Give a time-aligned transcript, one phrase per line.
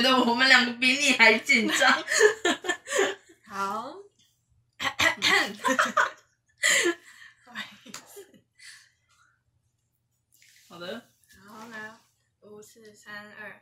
[0.00, 2.02] 觉得我们两个比你还紧张。
[3.46, 3.94] 好，
[10.66, 11.02] 好的，
[11.46, 11.98] 好来，
[12.40, 13.60] 五四三二，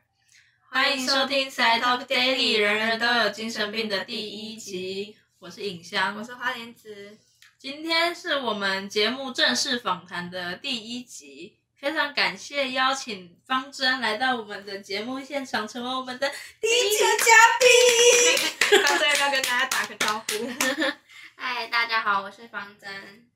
[0.71, 5.17] 欢迎收听《Side Talk Daily》，人人都有精神病的第一集。
[5.41, 7.19] 我是尹香，我是花莲子。
[7.59, 16.29] 今天是我们节目正式访谈的第一集，非常感谢邀请方真来到我们的节目现场，成为我们的
[16.61, 18.83] 第一个嘉宾。
[18.85, 20.25] 方真要不要跟大家打个招呼？
[21.37, 23.31] 嗨，大家好，我是方真。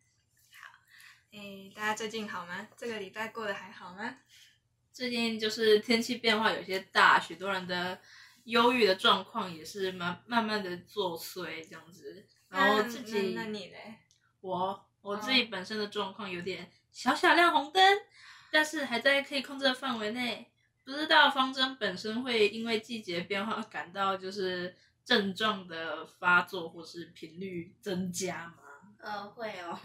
[1.32, 2.66] 哎，大家最近好吗？
[2.76, 4.16] 这个礼拜过得还好吗？
[4.92, 8.00] 最近就是天气变化有些大，许多人的
[8.44, 12.26] 忧郁的状况也是慢慢慢的作祟这样子。
[12.48, 14.00] 然后自己，那你嘞？
[14.40, 18.00] 我我自己本身的状况有点小小亮红灯，
[18.52, 20.48] 但是还在可以控制的范围内。
[20.84, 28.54] 不知道方针本身会因为季节变化感到就是症状的发作或是频率增加吗？
[28.98, 29.78] 呃，会哦。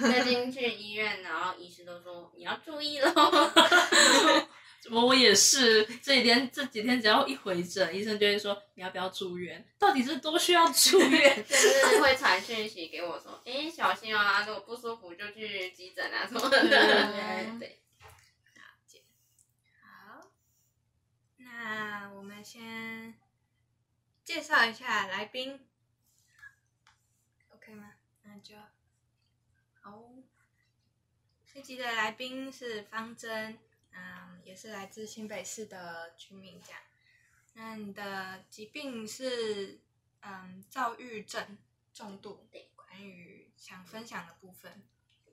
[0.00, 3.12] 最近去医院，然后医师都说你要注意喽。
[4.90, 9.66] 我我也是，这几天这几天只要一回诊，医生就会说你要不要住院？
[9.76, 11.44] 到底是多需要住 院？
[11.44, 16.60] 就是会传讯息给我说，哎，小心啊，如果不舒服就去急诊啊什么的。
[16.68, 17.80] 对。
[19.82, 20.30] 好，
[21.38, 23.12] 那我们先
[24.24, 25.68] 介绍一下来宾
[27.50, 27.92] ，OK 吗？
[28.22, 28.56] 那就
[29.82, 30.08] 好。
[31.44, 33.58] 这集的来宾是方真。
[33.92, 36.80] 嗯，也是来自新北市的居民这样。
[37.52, 39.82] 那你的疾病是
[40.20, 41.58] 嗯躁郁症
[41.92, 44.88] 重度，对，关于想分享的部分，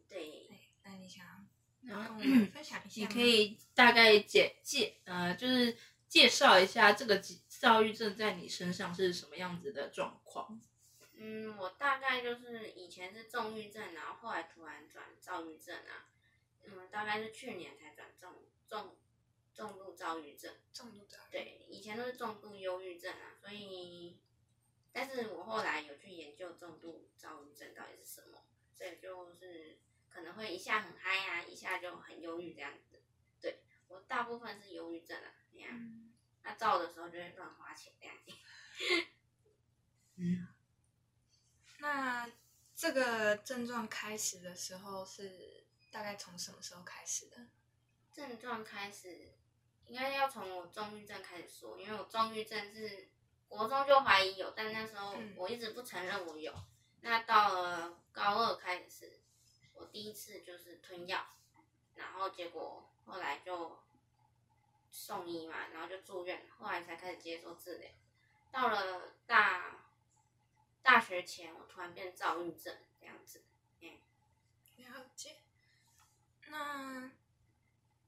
[0.10, 0.50] 对，
[0.84, 1.48] 那你想
[1.88, 3.02] 跟我们分享一下？
[3.02, 5.78] 你可以大概简介呃，就是
[6.16, 10.62] 介绍一下这个躁郁症在你身上是什么样子的状况？
[11.16, 16.08] 嗯，我大概就是以前是重郁症，然后后来突然转躁郁症啊。
[16.64, 18.32] 嗯，大概是去年才转重
[18.66, 18.96] 重
[19.54, 24.18] 重度躁郁症，重度躁郁对，以前都是重度忧郁症啊，所以，
[24.94, 28.40] 但是我后来有去研究重度躁郁症到底是什么，
[28.74, 33.02] 所以就是可能会一下很嗨啊，一下就很忧郁这样子。
[33.42, 33.60] 对
[33.90, 35.72] 我大部分是忧郁症啊，这样，
[36.46, 38.32] 那照的时候就会乱花钱这样子。
[40.16, 40.48] 嗯，
[41.80, 42.32] 那
[42.74, 45.66] 这个症状开始的时候是？
[45.92, 47.38] 大概从什么时候开始的？
[48.12, 49.34] 症状开始，
[49.86, 53.08] 应该要从我中郁症开始说，因为我中郁症是
[53.48, 56.54] 国中就怀疑有，但那时候我一直不承认我有。
[57.00, 59.22] 那到了高二开始是，
[59.74, 61.26] 我第一次就是吞药，
[61.94, 63.80] 然后结果后来就
[64.98, 67.90] 送医嘛，然后就住院，后来才开始接受治疗。
[68.50, 69.86] 到了大
[70.82, 73.44] 大学前，我突然变躁郁症这样子，
[73.82, 74.00] 嗯，
[74.78, 75.36] 了解。
[76.48, 77.12] 那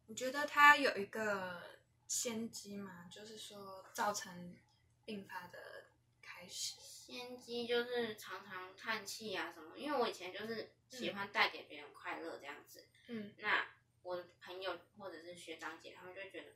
[0.05, 1.77] 你觉得它有一个
[2.07, 3.09] 先机吗？
[3.11, 4.55] 就是说造成
[5.03, 5.87] 病发的
[6.21, 6.79] 开始。
[6.79, 12.85] 先机就是常常叹气啊什么，因为我以前就是喜欢带给别人快乐这样子。
[13.07, 13.33] 嗯。
[13.39, 13.67] 那
[14.03, 16.53] 我的朋友或者是学长姐，他们就觉得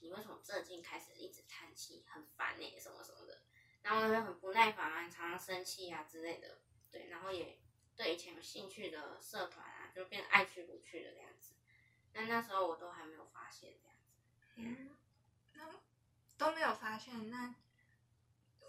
[0.00, 2.78] 你为什么最近开始一直叹气，很烦呢？
[2.78, 3.42] 什么什么的。
[3.82, 6.60] 然后就很不耐烦啊，常常生气啊之类的。
[6.90, 7.58] 对，然后也
[7.96, 11.30] 对以前有兴趣的社团啊，就变得爱去不去的这样。
[11.38, 11.54] 子
[12.12, 14.16] 那那时候我都还没有发现这样子，
[14.56, 14.96] 嗯，
[15.54, 15.74] 那
[16.36, 17.54] 都没有发现，那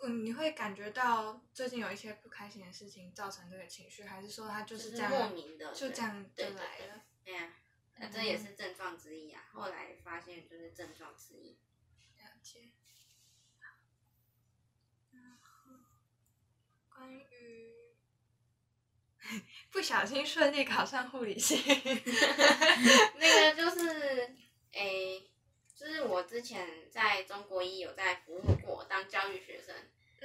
[0.01, 7.01] 嗯，你会感觉到最近有一些不开心的事情造成这个情绪，还是说他就是这样莫名的就这样就来了？
[7.23, 7.53] 对呀，
[7.99, 9.43] 那这也是症状之一啊。
[9.51, 11.57] 后来发现就是症状之一。
[12.17, 12.71] 了解。
[15.11, 15.79] 然后
[16.89, 17.75] 关于。
[19.69, 21.55] 不小心顺利考上护理系，
[23.15, 24.35] 那个就是，
[24.71, 25.29] 诶，
[25.75, 29.75] 就是我之前在中国医有在服务过当教育学生，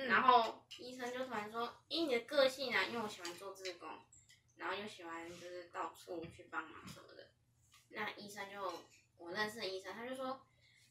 [0.09, 3.87] 然后医生就突然说，以你的个性啊，因为我喜欢做志工，
[4.57, 7.14] 然后又喜欢就是到处去帮忙什么的，
[7.95, 8.73] 那医生就
[9.17, 10.41] 我认识的医生，他就说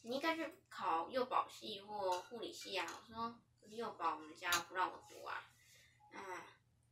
[0.02, 5.44] 你应该去考幼保系或护理系啊，我说幼保我们家不让我读啊，
[6.14, 6.22] 嗯。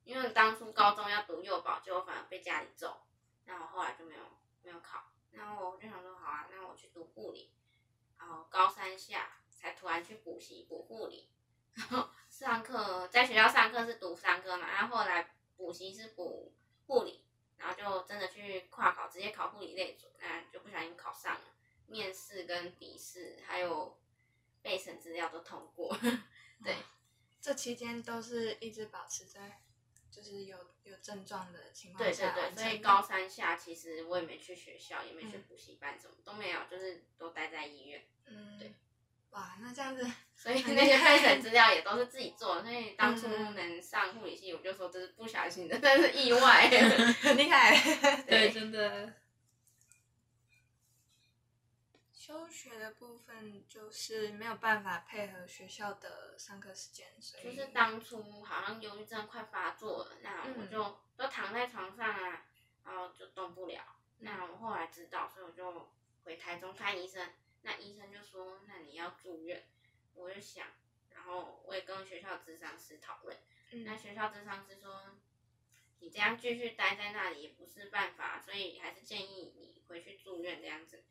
[0.03, 3.01] 因为当初高中要读幼保，结果反而被家里揍，
[3.45, 4.21] 那我后来就没有
[4.63, 5.03] 没有考。
[5.29, 7.51] 然后我就想说，好啊，那我去读护理。
[8.17, 11.29] 然后高三下才突然去补习补护理，
[11.75, 16.51] 然 后上课在学校上课是读三科嘛，然后后来补习是补
[16.87, 17.23] 护理，
[17.61, 21.41] 然后就真的去跨考，直接考护理类组，那就不小心考上了，
[21.87, 23.99] 面试跟笔试还有
[24.61, 25.95] 备审资料都通过。
[26.63, 26.75] 对，
[27.39, 29.61] 这期间都是一直保持在
[30.09, 38.05] 就是有有症状的情况对对对，下所以高三下其实我也没去学校，也没去补习班，什么都没有，就是都待在医院。
[38.25, 38.73] 嗯对，
[39.31, 40.05] 哇，那这样子
[40.35, 46.69] 所以那些备审 资料也都是自己做，所以当初嗯能上护理系，我就说这是不小心的， 但是意外。
[47.21, 47.75] 很厉害。
[48.27, 49.13] 对，真的。
[52.13, 62.45] 休学的部分就是没有办法配合学校的上课时间，所以就是当初好像忧郁症快发作了，那我就都躺在床上啊，
[62.85, 63.81] 然后就动不了。
[64.19, 65.89] 那我后来知道，所以我就
[66.23, 67.27] 回台中看医生。
[67.63, 69.63] 那医生就说：“那你要住院。”
[70.13, 70.67] 我就想，
[71.09, 73.37] 然后我也跟学校智商师讨论。
[73.85, 75.17] 那嗯学校智商师说
[75.99, 81.03] ：“你这样继续待在那里也不是办法，所以还是建议你回去住院这样子。”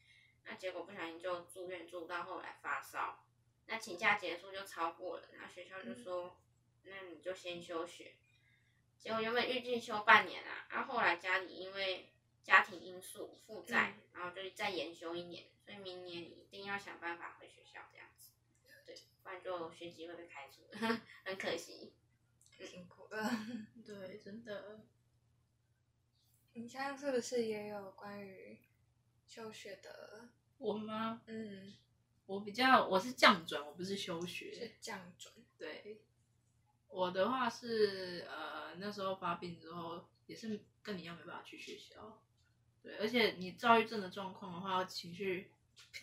[0.44, 3.24] 那结果不小心就住院住到后来发烧，
[3.66, 6.40] 那请假结束就超过了，然后学校就说
[6.84, 8.14] ：“那你就先休学。”
[8.98, 18.32] 结果原本预计休半年啊，然后后来家里因为家庭因素负债，然后就再研修一年，所以明年一定要想办法回学校这样子。
[18.86, 20.62] 对，不然就学籍会被开除，
[21.24, 21.92] 很可惜。
[22.62, 23.30] 辛苦了。
[23.86, 24.80] 对，真的。
[26.52, 28.58] 你现在是不是也有关于
[29.26, 30.28] 休学的？
[30.58, 31.22] 我吗？
[31.26, 31.72] 嗯，
[32.26, 34.76] 我比较我是降转，我不是休是学。
[34.80, 35.32] 降准。
[35.56, 36.02] 对，
[36.88, 42.20] 我的话是呃那时候发病之后，也是跟你一样没办法去学校。
[42.82, 45.50] 对，而且你躁郁症的状况的话，情绪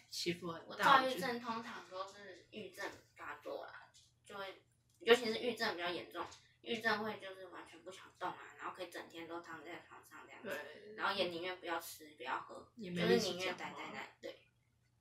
[0.09, 1.01] 起伏很我大。
[1.01, 2.85] 躁郁症通常都是郁症
[3.15, 3.89] 发作啦，
[4.25, 4.61] 就会，
[4.99, 6.25] 尤其是郁症比较严重，
[6.61, 14.09] 郁症会就是完全不想动啊，然后可以整天都躺在床上这样子，对，然后也宁愿不要吃不要喝，也就是宁愿气讲话待在那里。
[14.21, 14.37] 对，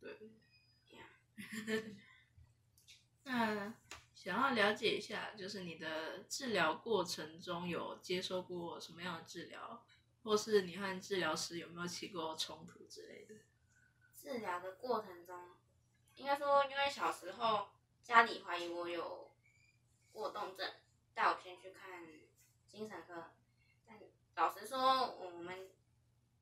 [0.01, 0.97] 对。
[0.97, 1.05] 呀
[3.25, 3.75] 那
[4.15, 9.85] 想要了解一下，就是你的治疗过程中有接受过什么样的治疗，
[10.27, 13.37] 或是你和治疗师有没有起过冲突之类的？
[14.17, 15.55] 治疗的过程中，
[16.17, 17.69] 应该说，因为小时候
[18.03, 19.31] 家里怀疑我有
[20.11, 20.69] 过动症，
[21.15, 22.05] 带我先去看
[22.67, 23.31] 精神科。
[23.87, 23.97] 但
[24.35, 25.71] 老实说，我们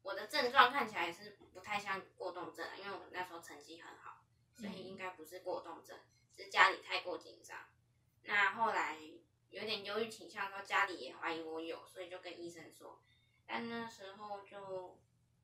[0.00, 5.98] 我的症状看起来是不太像过动症，因为我那时候成绩很好，所以应该不是过动症，
[6.34, 7.58] 是家里太过紧张。
[8.22, 8.98] 那后来
[9.50, 13.02] 有点忧郁倾向，说家里也怀疑我有，所以就跟医生说。
[13.46, 14.98] 但那时候就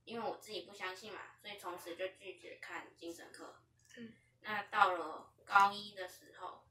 [0.05, 3.61] 因为我自己不相信嘛，所以从此就拒绝看精神科。
[3.97, 6.65] 嗯，那到了高一的时候，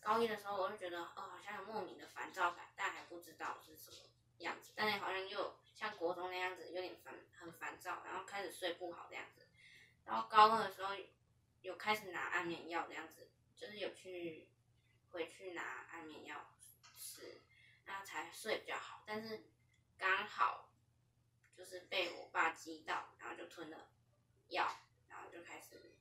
[0.00, 3.96] 高一的时候我就觉得，哦，好像有莫名的烦躁感，但还不知道是什么
[4.38, 9.46] 样子，但是好像又像国中那样子，有点烦，很烦躁，然后开始睡不好这样子。
[10.04, 10.94] 然后高二的时候
[11.62, 14.48] 有开始拿安眠药这样子，就是有去
[15.10, 16.52] 回去拿安眠药
[16.96, 17.40] 吃，
[17.84, 19.02] 那才睡比较好。
[19.06, 19.44] 但是
[19.98, 20.70] 刚好
[21.56, 23.88] 就是被我爸击到，然后就吞了
[24.48, 24.68] 药，
[25.08, 25.94] 然后就开始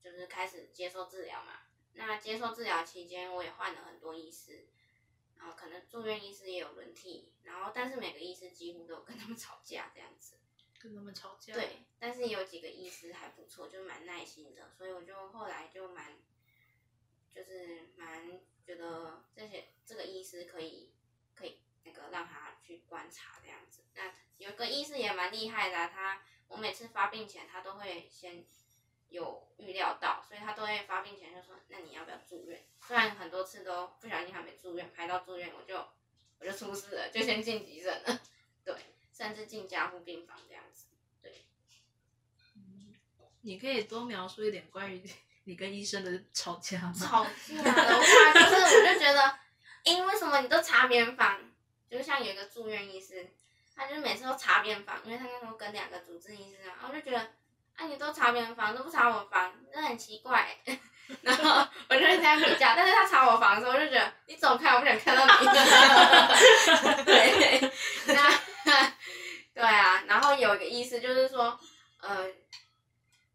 [0.00, 1.60] 就是开始接受治疗嘛。
[1.94, 4.66] 那接受治疗期间，我也换了很多医师，
[5.36, 10.36] 然后可能住院医师也有轮替，然后但是每个医师几乎都有跟他们 吵架这样子。
[10.78, 11.52] 跟他们吵架？
[11.52, 16.18] 对，但是有几个医师还不错，就蛮耐心的，所以我就后来就蛮，
[17.32, 20.92] 就是蛮觉得这些这个医师可以
[21.36, 23.82] 可以那个让他去观察这样子。
[23.94, 28.44] 那有一个医师也蛮厉害的啊、他我每次发病前他都会先
[29.08, 32.64] 有预料到，所以他都会发病前就说，那你要不要住院？
[32.86, 35.76] 虽然很多次都不小心还没住院，排到住院我就
[36.38, 38.20] 我就出事了，就先进急诊了，
[38.64, 38.74] 对，
[39.12, 40.86] 甚至进加护病房这样子。
[41.20, 41.44] 对
[43.42, 45.02] 你可以多描述一点关于
[45.44, 46.94] 你跟医生的吵架吗？
[46.94, 49.38] 吵架的话，就是我就觉得，
[49.84, 51.51] 因为什么你都查别人房，
[51.92, 53.28] 就像有一个住院医师，
[53.76, 57.18] 他就是每次都查边房，因为他那时候跟两个主治医师啊，我就觉得，
[57.76, 60.56] 啊你都查边房，都不查我房，那很奇怪。
[61.20, 65.46] 然后我就会这样比较，但是他查我房的时候，我就觉得你走开，我不想看到你。
[67.04, 67.70] 对，
[68.06, 68.94] 那
[69.52, 71.60] 对啊，然后有一个意思就是说，
[72.00, 72.26] 呃，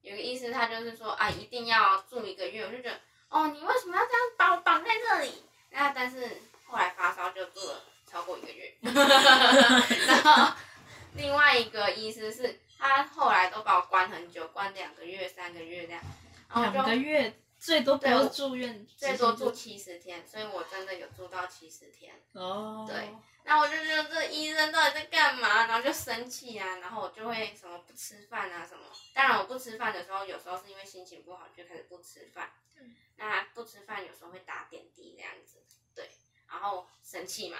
[0.02, 3.00] 有个意思他就是说啊，一定要住一个月，我就觉得
[3.30, 5.44] 哦，你为什么要这样把我绑在这里？
[5.70, 7.84] 那但是后来发烧就住了
[8.18, 10.56] 超过一个月， 然后
[11.14, 16.02] 另外一个医师是他后来都把我关很久，关两个月、三个月这样，
[16.50, 22.20] 然后两个月最多对我多住院，最多住七十天，所以我真的有住到七十天。
[22.34, 25.68] 哦，对那我就觉得这医生到底在干嘛？
[25.68, 28.82] 然后就生气啊，然后我就会什么不吃饭啊什么。
[29.14, 32.50] 当然我不吃饭的时候，有时候是因为心情不好就开始不吃饭。
[32.80, 35.64] 嗯那不吃饭有时候会打点滴这样子，
[35.96, 36.08] 对，
[36.48, 37.58] 然后生气嘛，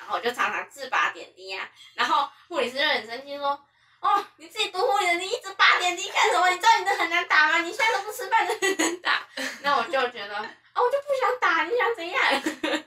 [0.00, 3.64] 然后我就常常自拔点滴啊，然后护理师就很生气说。
[4.00, 6.48] 哦，你自己读护理的，你一直拔点滴干什么？
[6.48, 7.58] 你知道你的很难打吗？
[7.60, 9.28] 你现在都不吃饭，就很难打。
[9.60, 12.82] 那我就觉得，哦，我就不想打，你想怎样？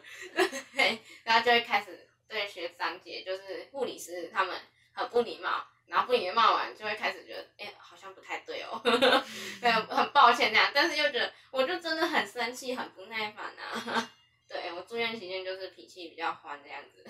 [0.75, 4.59] 对，然后就会开始对学长姐，就是护理师他们
[4.91, 8.81] 很不礼貌，然后不礼貌完就会开始觉得，哎、好像不太对哦，
[9.61, 14.09] 对，很抱歉那样，但是又觉得，我就真的很生气，很不耐烦啊。
[14.53, 17.03] 对我住院期间就是脾气比较欢这样子，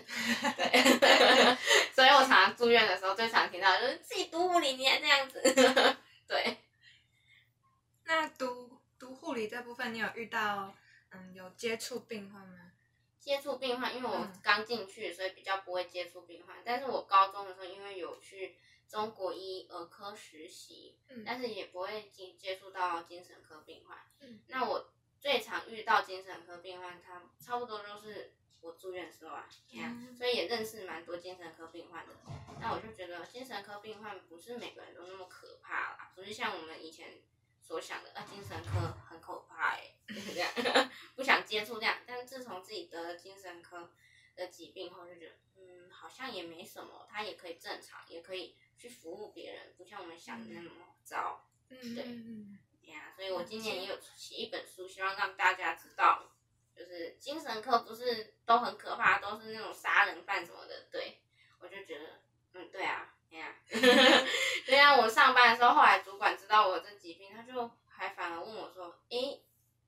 [0.56, 1.58] 对，
[1.94, 5.42] 所以我常常住院的时候最常听到就是自己读护理你还这样子，
[6.26, 6.58] 对。
[8.06, 10.74] 那读读护理这部分，你有遇到
[11.12, 12.72] 嗯有接触病患吗？
[13.20, 16.56] 接触病患，因为我嗯刚进去，所以比较不会接触病患。
[16.66, 18.58] 但是我高中的时候，因为有去
[18.90, 23.98] 中国医儿科实习，嗯但是也不会接接触到精神科病患。
[24.20, 24.93] 嗯那我
[25.24, 32.14] 最常遇到精神科病患，他差不多都是我住院的时候啊，这样嗯所以也认识蛮多精神科病患的。
[32.60, 37.22] 那我就觉得精神科病患不是每个人都那么可怕啦，不是像我们以前
[37.62, 40.52] 所想的啊，精神科很可怕哎、就是这样，
[41.16, 42.00] 不想接触这样。
[42.06, 43.94] 但是自从自己得了精神科
[44.36, 50.70] 的疾病后，就觉得嗯，好像也没什么，他也可以正常，也可以去服务别人，不像我们想的那么
[51.06, 51.48] 糟。
[51.70, 52.04] 嗯对
[52.92, 56.32] 呀、所以我今年也有写一本书，希望让大家知道，
[56.76, 60.88] 就是精神科不是都很可怕，都是那种杀人犯什么的。
[60.92, 61.22] 对，
[61.60, 62.06] 我就觉得，
[62.54, 63.56] 嗯，对啊，对呀、
[64.66, 69.42] 对啊、我上班的时候，后来主管知道我这疾病，他就还反而问我说，诶，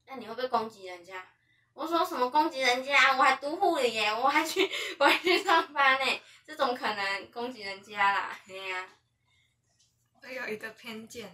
[0.05, 1.27] 那你会不会攻击人家？
[1.73, 3.17] 我说什么攻击人家？
[3.17, 8.39] 我还读护理耶，我还去 我还去上班呢，这种可能攻击人家啦？
[8.47, 8.89] 对呀、
[10.21, 11.29] 会有一个偏见。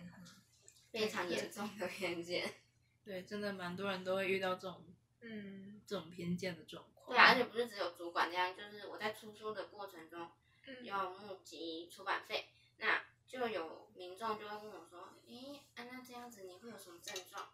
[0.91, 2.53] 嗯非常严重的偏见。
[3.03, 4.83] 对，真的蛮多人都会遇到这种
[5.21, 7.07] 嗯这种偏见的状况。
[7.09, 10.29] 对啊，而且不是只有主管这样，就是我在出书的过程中
[10.67, 12.45] 嗯要募集出版费，
[12.77, 17.49] 那就有民众就会问我说：“诶，啊，那这样子你会有什么症状？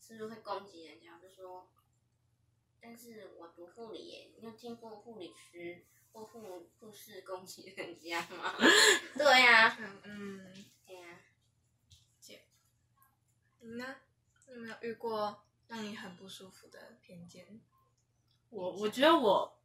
[0.00, 1.68] 是不是会攻击人家？”就说
[2.80, 8.54] ：“但是我读护理耶，你有听过护理师或护护士攻击人家吗？”
[9.16, 11.20] 对呀、嗯嗯，对呀、
[13.60, 13.96] 你呢？
[14.48, 17.60] 你有没有遇过让你很不舒服的偏见？
[18.48, 19.60] 我我觉得我，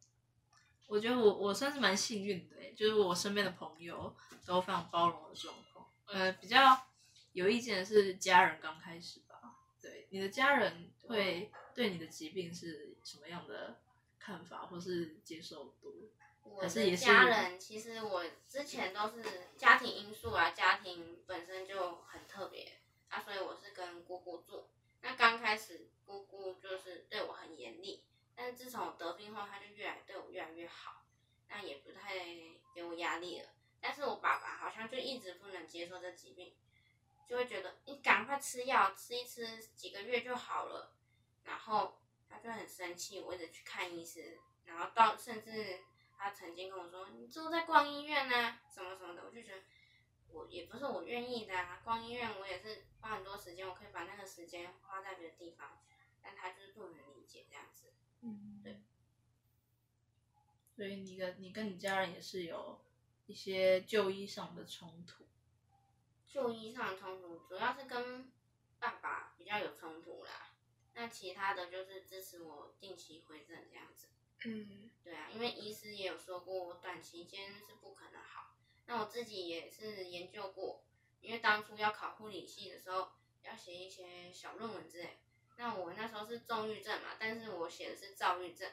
[0.86, 5.90] 我觉得我我算是蛮幸运的欸，就是我身边的朋友都非常包容我的状况。
[6.06, 6.86] 呃，比较
[7.32, 9.56] 有意见的是家人刚开始吧。
[9.80, 13.80] 对，你的家人会对你的疾病是什么样的
[14.18, 16.12] 看法，或是接受度？
[16.42, 19.24] 我的还是也是家人，其实我之前都是
[19.56, 24.68] 家庭因素啊，家庭本身就很特别啊，所以我是跟姑姑住。
[25.00, 31.04] 那刚开始姑姑就是对我很严厉，但是自从我得病后，她就越来对我越来越好，
[31.48, 32.14] 那也不太
[32.74, 33.48] 给我压力了。
[33.80, 36.56] 但是我爸爸好像就一直不能接受这疾病，
[37.28, 40.92] 就会觉得你赶快吃药，吃一吃几个月就好了。
[41.44, 44.24] 然后他就很生气，我一直去看医生，
[44.64, 45.78] 然后到甚至
[46.18, 49.62] 他曾经跟我说：“你之后在逛医院呢、什么什么的。”我就觉得
[50.32, 55.78] 我也不是我愿意的啊，逛医院我也是花很多时间，我可以把那个时间花在别的地方，
[56.22, 57.92] 但他就是不能理解这样子。
[58.20, 58.80] 嗯，对
[60.74, 62.80] 所以你的你跟你家人也是有
[63.26, 65.24] 一些就医上的冲突。
[66.26, 68.30] 就医上的冲突主要是跟
[68.78, 70.50] 爸爸比较有冲突啦，
[70.92, 74.08] 那其他的就是支持我定期回诊这样子。
[74.44, 78.55] 嗯对啊，因为医师也有说过，我短期间是不可能好。
[78.86, 80.84] 那我自己也是研究过，
[81.20, 83.10] 因为当初要考护理系的时候，
[83.42, 85.18] 要写一些小论文之类。
[85.56, 88.70] 那我那时候是重郁症嘛，但是我写的是躁郁症，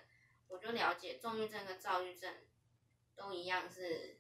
[0.48, 2.36] 我就了解重郁症跟躁郁症
[3.16, 4.20] 都一样是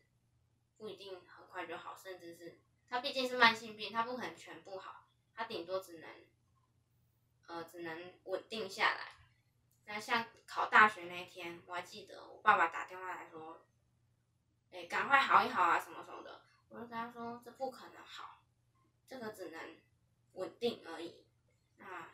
[0.77, 2.57] 不一定很快就好，甚至是
[2.89, 6.09] 它毕竟是慢性病，它不可能全部好，它顶多只能
[7.47, 9.11] 呃只能稳定下来。
[9.85, 13.65] 那像考大学那一天，我还记得我爸爸打电话来说，
[14.73, 16.41] 哎、赶快好一好啊，什么什么的。
[16.69, 18.41] 我就跟他说，这不可能好，
[19.07, 19.77] 这个只能
[20.33, 21.23] 稳定而已。
[21.77, 22.09] 那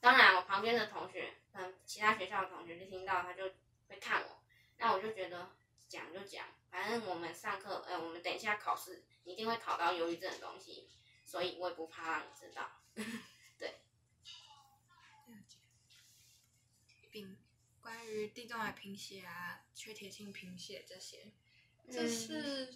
[0.00, 3.50] 当然，我旁边的同学，嗯，其他学校的同学就听到，他就
[3.88, 4.38] 会看我。
[4.76, 5.50] 那我就觉得
[5.88, 10.88] 讲就讲，反正我们上课，呃，我们等一下考试一定会考到忧郁症的东西，
[11.24, 12.70] 所以我也不怕让你知道。
[13.58, 13.80] 对
[17.10, 17.36] 病，
[17.80, 21.32] 关于地中海贫血啊、缺铁性贫血这些，
[21.90, 22.74] 这是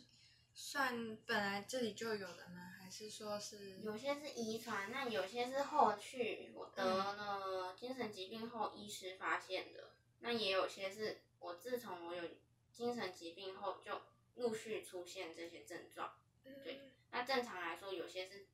[0.55, 2.73] 算本来这里就有的吗？
[2.81, 9.91] 还是说是有些是遗传，那有些是后续我得了精神疾病后医师发现的，
[10.21, 12.23] 那也有些是我自从我有
[12.71, 14.03] 精神疾病后就
[14.35, 16.15] 陆续出现这些症状。
[16.43, 18.47] 对，那正常来说有些是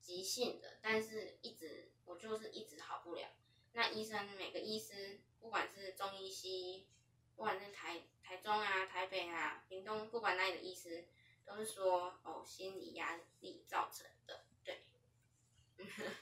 [0.00, 3.28] 急性的，但是一直我就是一直好不了。
[3.72, 6.86] 那医生每个医师，不管是中医西医，
[7.36, 11.06] 不管是台台中啊、台北啊、屏东，不管哪里的医师，
[11.44, 14.44] 都是说哦心理压力造成的。
[14.64, 14.82] 对，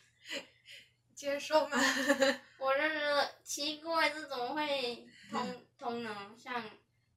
[1.15, 1.79] 接受吗？
[2.61, 6.35] 我就觉得奇怪，这怎么会通通呢？
[6.39, 6.71] 像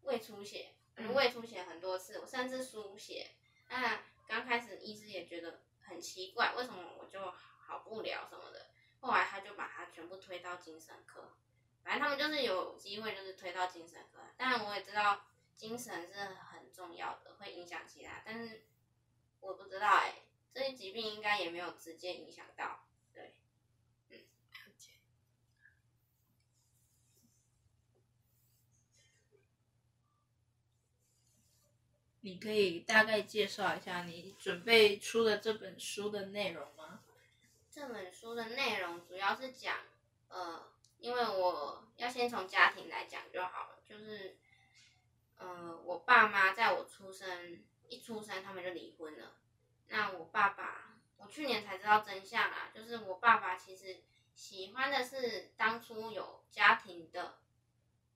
[0.04, 0.74] 胃出血，
[1.14, 3.32] 胃出血很多次，我甚至输血。
[3.68, 8.68] 那刚开始医师也觉得很奇怪，为什么我就好不了什么的？
[9.02, 11.34] 后来他就把它全部推到精神科，
[11.88, 14.20] 反正他们就是有机会就是推到精神科。
[14.36, 15.26] 当然我也知道
[15.56, 18.66] 精神是很重要的，会影响其他，但是
[19.40, 20.16] 我不知道哎，
[20.54, 22.84] 这些疾病应该也没有直接影响到。
[23.14, 23.36] 对，
[24.10, 24.92] 嗯，了解。
[32.20, 37.06] 你可以大概介绍一下你准备出的这本书的内容吗？
[37.72, 39.78] 这本书的内容主要是讲，
[40.28, 40.68] 呃，
[41.08, 44.38] 因为我要先从家庭来讲就好了，就是，
[45.38, 49.38] 呃，我爸妈在我出生一出生他们就离婚了，
[49.88, 57.40] 那我爸爸，我去年才知道真相啊，就是我爸爸其实喜欢的是当初有家庭的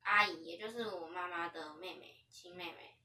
[0.01, 2.97] 阿姨，也就是我妈妈的妹妹，亲妹妹。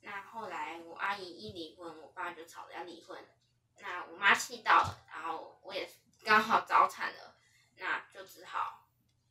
[0.00, 3.22] 那后来我阿姨一离婚，我爸就吵着要离婚。
[3.76, 5.86] 那我妈气到了，然后我也
[6.24, 7.36] 刚好早产了，
[7.76, 8.83] 那就只好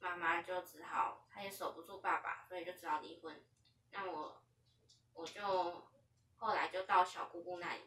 [0.04, 3.42] 妈妈就只好，她也守不住爸爸，所以就只好离婚。
[3.92, 4.44] 那我
[5.14, 5.42] 我就
[6.36, 7.82] 后来就到小姑姑那里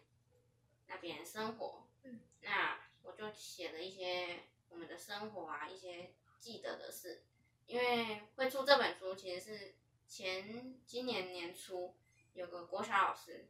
[0.87, 1.87] 那边生活。
[2.05, 2.20] 嗯。
[2.40, 7.26] 那我就写了一些我们的生活啊，一些记得的事。
[7.66, 9.74] 因为会出这本书，其实是
[10.09, 11.96] 前今年年初。
[12.33, 13.48] 有个国小老师，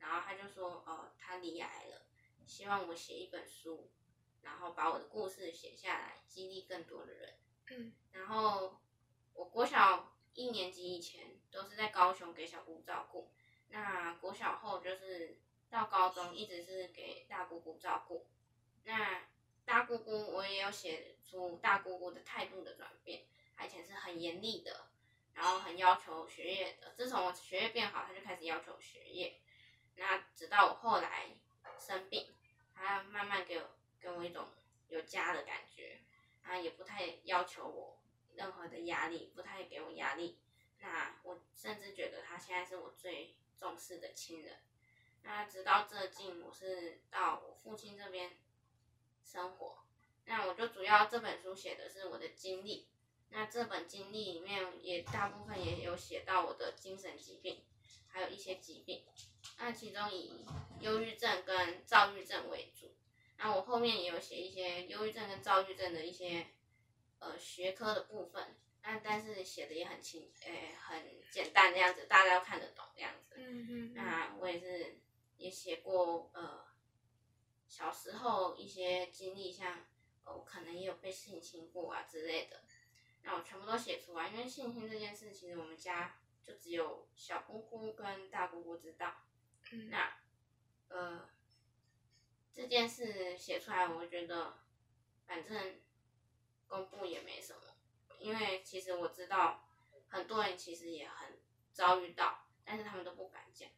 [0.00, 2.06] 然后他就说，哦，他离癌了，
[2.44, 3.88] 希望我写一本书，
[4.42, 7.34] 然后把我的故事写下来，激励更多的人。
[7.70, 7.92] 嗯。
[8.12, 8.78] 然后
[9.34, 13.30] 我国小一年级以前都是在高雄给小姑照顾，
[13.68, 18.26] 那国小后就是到高中一直是给大姑姑照顾。
[18.84, 19.22] 那
[19.64, 23.24] 大姑姑我也有写出大姑姑的态度的转变，
[23.56, 24.86] 她以前是很严厉的。
[25.32, 29.40] 然后很要求学业的，自从我学业变好，他就开始要求学业。
[29.94, 31.28] 那直到我后来
[31.78, 32.26] 生病，
[32.74, 34.46] 他慢慢给我给我一种
[34.88, 36.00] 有家的感觉，
[36.42, 37.98] 他，也不太要求我
[38.34, 40.38] 任何的压力，不太给我压力。
[40.78, 44.58] 那我甚至觉得他现在是我最重视的亲人。
[45.22, 48.38] 那直到这近，我是到我父亲这边
[49.22, 49.84] 生活，
[50.24, 52.88] 那我就主要这本书写的是我的经历。
[53.28, 57.62] 那这本经历里面也大部分也有写到我的精神疾病，
[58.08, 59.04] 还有一些疾病。
[59.58, 60.46] 那其中以
[60.80, 62.90] 忧郁症跟躁郁症为主。
[63.42, 66.46] 那我后面也有写一些忧郁症跟躁郁症的一些
[67.18, 68.54] 呃学科的部分。
[68.82, 73.36] 那但是写的也很清，诶很简单这样子，大家都看得懂这样子。
[73.38, 73.94] 嗯嗯。
[73.94, 75.00] 那我也是
[75.36, 76.66] 也写过呃
[77.66, 79.84] 小时候一些经历，像
[80.24, 82.62] 我可能也有被性侵过啊之类的。
[83.22, 89.14] 那我全部都写出来，因为性侵这件事，其实我们家就只有小姑姑跟大姑姑知道。
[89.90, 90.16] 那，
[90.88, 91.28] 呃，
[92.52, 94.58] 这件事写出来，我觉得
[95.26, 95.80] 反正
[96.66, 97.60] 公布也没什么，
[98.18, 99.68] 因为其实我知道
[100.08, 101.38] 很多人其实也很
[101.72, 103.68] 遭遇到，但是他们都不敢讲。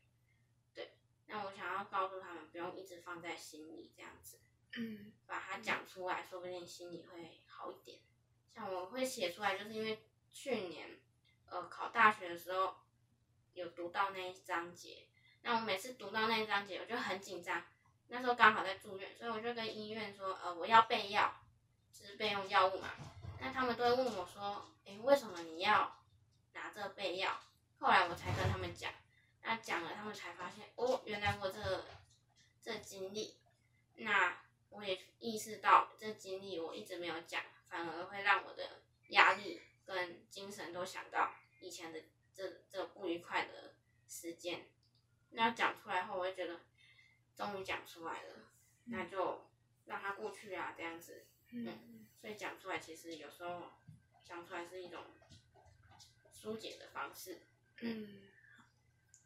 [0.74, 0.94] 对，
[1.26, 4.38] 那我想要告诉他们，不用一直放在心里这样子，
[4.76, 8.00] 嗯，把它讲出来，说不定心里会好一点。
[8.54, 11.00] 像我会写出来，就是因为去年，
[11.46, 12.76] 呃，考大学的时候
[13.52, 15.06] 有读到那一章节。
[15.42, 17.64] 那我每次读到那一章节，我就很紧张。
[18.08, 21.32] 那时候刚好在住院，所以我就跟医院说，呃，我要备药，
[21.92, 22.90] 就是备用药物嘛。
[23.40, 26.00] 那他们都会问我说，诶，为什么你要
[26.52, 27.40] 拿这备药？
[27.78, 28.92] 后来我才跟他们讲，
[29.42, 31.84] 那讲了，他们才发现，哦，原来我这
[32.62, 33.36] 这经历，
[33.96, 34.38] 那
[34.70, 37.42] 我也意识到这经历我一直没有讲。
[37.68, 42.02] 反而会让我的压力跟精神都想到以前的
[42.34, 43.72] 这这不愉快的
[44.06, 44.68] 时间，
[45.30, 46.60] 那讲出来后，我会觉得
[47.36, 48.48] 终于讲出来了，
[48.84, 49.46] 那就
[49.86, 53.62] 让它过去啊，这样子，嗯，所以讲出来其实有时候
[54.24, 55.02] 讲出来是一种
[56.30, 57.42] 疏解的方式，
[57.80, 58.28] 嗯，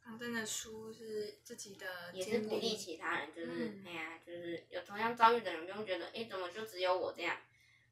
[0.04, 3.84] 方真的书是自己的也是鼓励其他人，就是嗯。
[3.86, 7.40] 哎呀，就是有同样遭遇的人，不用觉得哎，怎么就只有我这样。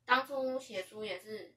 [0.05, 1.55] 当初写书也是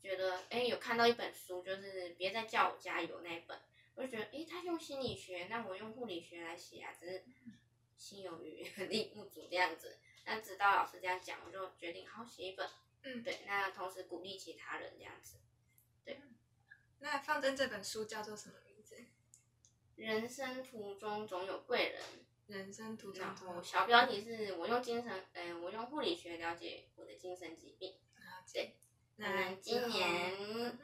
[0.00, 3.58] 觉得哎，有看到一本书，就是别再叫我加油那一本，
[3.94, 7.24] 我就觉得哎，他用心理学，那我用护理学来写啊，只是
[7.96, 9.98] 心有余 力不足这样子。
[10.26, 12.68] 那直到老师这样讲，我就决定好写一本，
[13.02, 15.36] 嗯，对，那同时鼓励其他人这样子。
[16.04, 16.20] 对
[17.00, 19.04] 那放真这本书叫做什么名字？
[19.96, 22.02] 人生途中总有贵人，
[22.46, 27.92] 人生途中然后小标题是我用精神，呃，我用护理学了解我的精神疾病。
[28.16, 28.72] 了对解。
[29.16, 30.76] 可那今年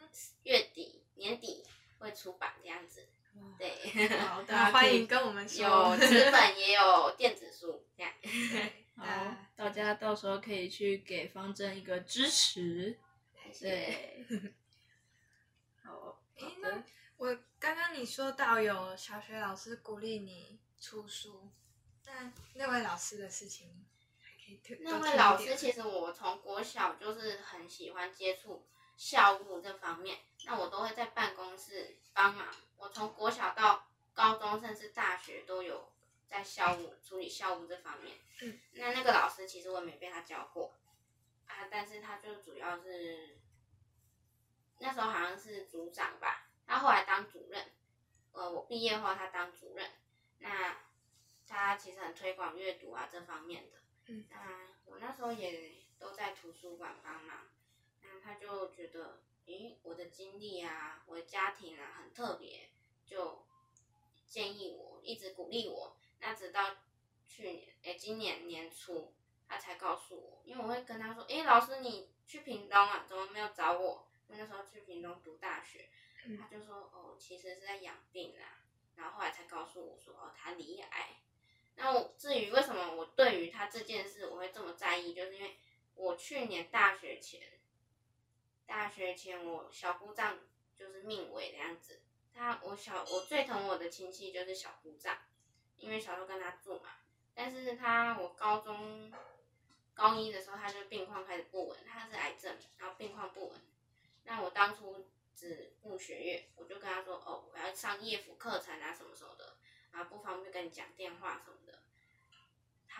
[0.44, 1.66] 月底年底
[1.98, 3.08] 会出版这样子。
[3.40, 5.64] 哇对， 好，大家欢迎跟我们说。
[5.64, 8.12] 有 纸本也有电子书这样。
[8.96, 12.98] 好那，大家到时候可以去给方正一个支持。
[13.58, 14.24] 对，
[15.82, 16.84] 好，诶好的。
[17.16, 21.50] 我刚刚你说到有小学老师鼓励你出书，
[22.06, 23.84] 那那位老师的事情
[24.20, 32.46] 还可以听那位老师其实我从国小就是很喜欢接触校务这方面，那我都会在办公室帮忙。
[32.80, 35.92] 我从国小到高中甚至大学都有
[36.26, 38.16] 在校务处理校务这方面。
[38.42, 40.74] 嗯，那那个老师其实我也没被他教过
[41.46, 43.38] 啊，但是他就主要是
[44.78, 47.72] 那时候好像是组长吧，他后来当主任。
[48.32, 49.90] 呃，我毕业后他当主任，
[50.38, 50.76] 那
[51.46, 53.76] 他其实很推广阅读啊这方面的。
[54.06, 57.48] 嗯那我那时候也都在图书馆帮忙，
[58.02, 62.70] 那他就觉得，诶，我的经历啊，我的家庭啊很特别，
[63.06, 63.44] 就
[64.26, 65.96] 建议我，一直鼓励我。
[66.20, 66.76] 那直到
[67.26, 69.14] 去年，诶，今年年初，
[69.48, 74.06] 他才告诉我，因为我会跟他说，诶，老师你去屏东啊，怎么没有找我？
[74.28, 75.88] 我那时候去屏东读大学，
[76.26, 78.62] 嗯他就说，哦，其实是在养病啊。
[78.94, 81.16] 然后后来才告诉我说，哦，他罹癌。
[81.76, 85.56] 那我至于为什么我对于他这件事我会这么在意，就是因为
[85.94, 87.59] 我去年大学前，
[88.70, 90.38] 大学前我小姑丈
[90.76, 92.00] 就是命危的样子。
[92.32, 95.18] 他我小我最疼我的亲戚就是小姑丈，
[95.76, 96.90] 因为小时候跟他住嘛。
[97.34, 99.12] 但是他我高中
[99.92, 103.60] 高一的时候他就病况开始不稳，他是癌症，然后病况不稳。
[104.22, 105.04] 那我当初
[105.34, 109.56] 只顾学业，我就跟他说哦，我要上夜辅课程啊什么什么的。
[109.90, 111.82] 然后，不方便跟你讲电话什么的。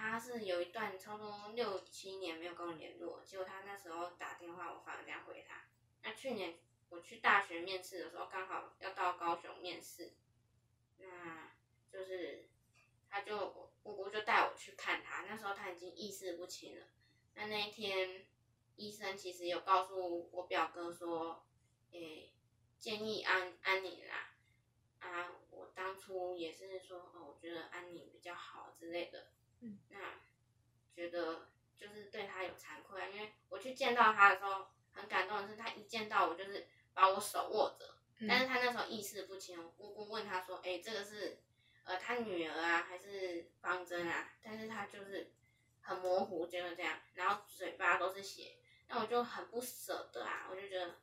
[0.01, 5.63] 他是有一段差不多六七年没有跟我联络，结果他那时候打电话，我反而这样回他。
[6.03, 6.59] 那去年
[6.89, 10.15] 我去大学面试的时候，刚好要到高雄面试，
[10.97, 11.53] 那
[11.93, 12.49] 就是
[13.11, 16.87] 他就姑姑就带我去看他，那时候他已经意识不清了。
[17.35, 18.27] 那那一天
[18.77, 21.45] 医生其实有告诉我表哥说，
[21.93, 22.33] 诶、
[22.79, 24.33] 建议安安宁啦，
[25.01, 29.31] 啊，我当初也是说，哦，我觉得安宁比较好之类的。
[29.61, 29.99] 嗯，那
[30.95, 41.39] 觉得就是对他有惭愧啊，因为我去见到他的时候，很感动的是，他一见到我就是把我手握着，嗯但是他那时候意识不清，我姑姑问他说，哎、这个是
[41.85, 44.33] 呃他女儿啊还是方针啊？
[44.43, 45.33] 但是他就是
[45.83, 48.57] 很模糊，就是这样，然后嘴巴都是血，
[48.89, 50.99] 那我就很不舍得啊，我就觉得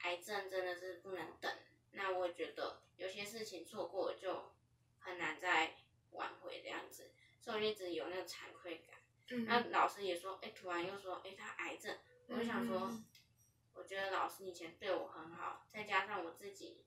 [0.00, 1.50] 癌症真的是不能等。
[1.92, 4.52] 那我觉得有些事情错过了就
[4.98, 5.76] 很难再
[6.10, 7.10] 挽回这样子，
[7.44, 8.98] 所以一直有那个惭愧感。
[9.28, 9.44] 嗯。
[9.44, 11.94] 那老师也说，哎、突然又说，哎、他癌症，
[12.28, 13.04] 我就想说，嗯。
[13.74, 16.86] 我觉得老师以前对我很好，再加上我自己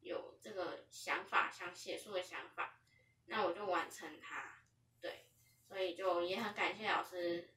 [0.00, 2.78] 有这个想法，想写书的想法，
[3.26, 4.54] 那我就完成它，
[4.98, 5.26] 对，
[5.66, 7.50] 所以就也很感谢老师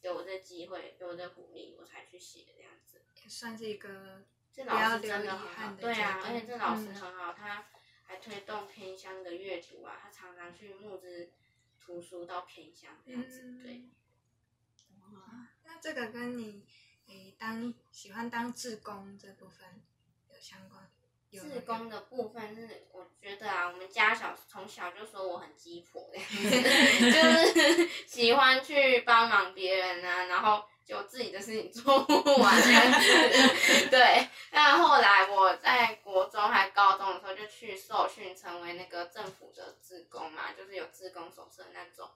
[0.00, 3.02] 给我这机会，给我这鼓励，我才去写这样子。
[3.22, 6.94] 也算是一个这老师真的很好，对啊，而且这老师嗯。
[6.94, 7.68] 很好，他
[8.04, 11.30] 还推动偏乡的阅读啊，他常常去募资
[11.84, 13.72] 图书到偏乡这样子，对。
[13.74, 16.64] 嗯那这个跟你
[17.06, 19.66] 诶当喜欢当志工这部分
[20.32, 20.88] 有相关？
[21.30, 27.10] 有自工的部分是，我觉得啊，我们家小从小就说我很鸡婆这样子，
[27.54, 33.88] 就是 喜欢去帮忙别人啊，然后就自己的事情做不完这样子。
[33.90, 42.10] 对，那后来我在国中还高中的时候就去受训，成为那个政府的职工嘛，就是有职工手册那种。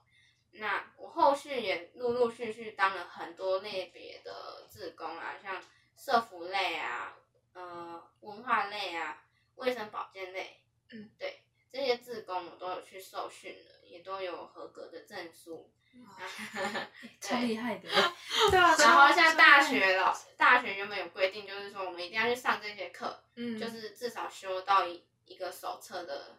[0.51, 5.61] 那我后续也陆陆续续当了很多类别的志工啊，像
[5.95, 7.15] 社服类啊，
[7.53, 9.23] 呃，文化类啊，
[9.55, 15.71] 卫生保健类，嗯，对，这些志工我都有去受训了，也都有合格的证书。
[17.21, 17.89] 超厉害的。
[18.51, 26.35] 对啊，然后像大学老师，大学原本有规定，就是说我们一定要去上这些课，嗯，就是至少修到一一个手册的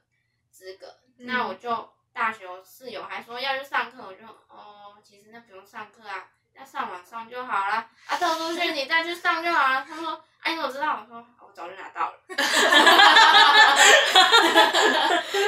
[0.50, 0.86] 资格。
[1.18, 7.74] 嗯那我就大学我室友还说要去上课，我就哦，其实那不用上课啊，要上网上就好了。
[8.06, 9.84] 啊，特殊训你再去上就好了。
[9.88, 11.00] 他说，哎、你怎么知道？
[11.02, 12.20] 我说我早就拿到了。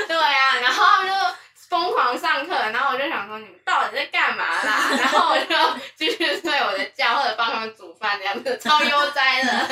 [0.08, 1.12] 对呀、然后就
[1.70, 4.90] 疯狂上课，然后我就想说你们到底在干嘛啦？
[4.98, 5.54] 然后我就
[5.96, 9.68] 继续睡我的觉，或者帮他们煮饭，这样子超悠哉的。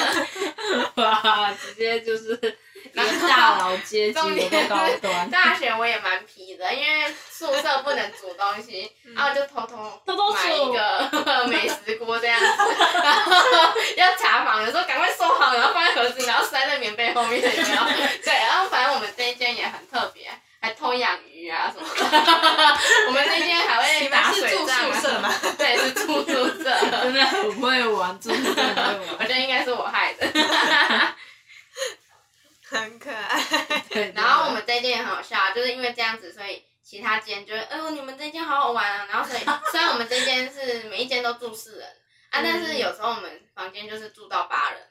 [1.02, 2.38] 哇，直接就是
[2.92, 4.12] 连大佬阶级
[4.68, 12.46] 高端， 大学我也蛮皮的，因为宿舍不能煮东西，然后就偷偷偷偷买一煮个美食锅这样子，
[13.02, 13.32] 然后
[13.96, 18.08] 要查房的时候赶快收好，然后放在盒子，然后塞在棉被后面，有没有？
[18.24, 22.02] 对，然后反正我们这一间也很特别，还偷养鱼啊什么的。
[23.06, 25.34] 我们那间还会打是住水仗啊宿舍吗？
[25.56, 26.78] 对，是住宿舍。
[27.02, 29.22] 真的很会玩，真的很会我。
[29.22, 30.26] 觉得应该是我害的。
[32.70, 33.40] 很可爱。
[33.88, 39.06] 对然后我们这一间也很好笑啊，就是因为这样子，所以其他间就会，哎呦，你们这间好好玩啊。
[39.10, 41.88] 然后所以虽然我们这间是每一间都住四人
[42.30, 44.82] 啊，但是有时候我们房间就是住到八人，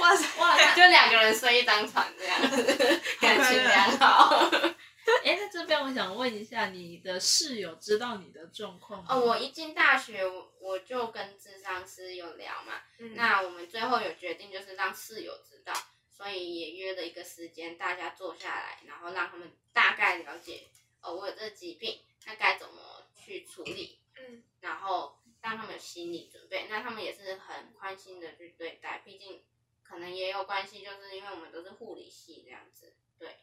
[0.00, 4.50] 哇塞，哇，那就两个人睡一张床这样子，感情良好。
[5.24, 9.06] 哎，在这边我想问一下，你的室友知道你的状况吗？
[9.08, 15.72] 哦，我一进大学，我我就跟智商师有聊嘛，嗯那我们最后有决定就是让室友知道，
[16.14, 20.68] 所以也约了一个时间，大家坐下来，然后让他们大概了解，
[21.00, 22.74] 哦，我有这个疾病，那该怎么
[23.16, 26.66] 去处理，嗯然后让他们有心理准备。
[26.68, 29.42] 那他们也是很宽心的去对待，毕竟
[29.82, 33.38] 可能也有关系，就是因为我们都是护理系这样子，对。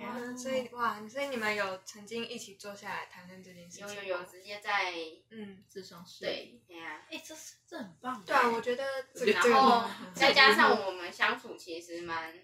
[0.00, 3.94] 哇，所以哇，所以你们有曾经一起坐下来谈论这件事情吗？
[3.94, 4.92] 有有有，直接在
[5.30, 6.24] 嗯，智商室。
[6.24, 8.24] 对，对呀、哎，这是这很棒。
[8.24, 8.84] 对啊，我觉得
[9.14, 12.36] 这然这个后 再加上我们相处其实蛮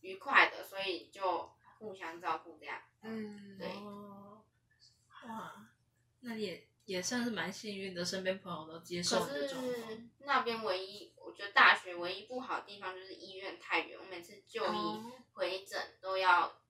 [0.00, 2.80] 愉快的，所以就互相照顾这样。
[3.02, 4.44] 嗯，对哦，
[5.26, 5.66] 哇，
[6.20, 9.74] 那你也也算是蛮幸运的，身边朋友都接受可你的状况。
[9.74, 16.60] 是那边唯一，我觉得大学唯一不好的地方就是医院太远，我每次就医哦回诊都要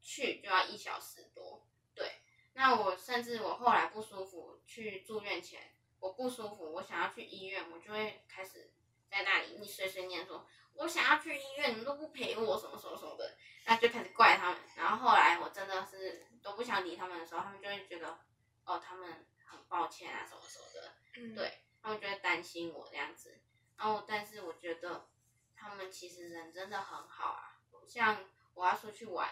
[0.00, 1.66] 去就要一小时多。
[1.94, 2.20] 对，
[2.52, 8.70] 那我甚至我后来不舒服去住院前，我不舒服，我想要去医院，我就会开始
[9.10, 14.60] 在那里你碎碎念说，我想要去医院，你们都不陪我，什么什么什么的，那就开始怪他们。
[14.76, 18.18] 然后后来我真的是都不想理他们的时候，他们就会觉得，
[18.64, 20.92] 哦，他们很抱歉啊，什么什么的。
[21.16, 23.38] 嗯对他们就会担心我这样子。
[23.76, 25.08] 然后，但是我觉得
[25.54, 27.58] 他们其实人真的很好啊。
[27.88, 29.28] 像我要出去玩，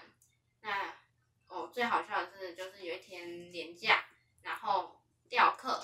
[0.60, 0.94] 那
[1.46, 4.04] 哦最好笑的是，就是有一天连假，
[4.42, 5.82] 然后调课，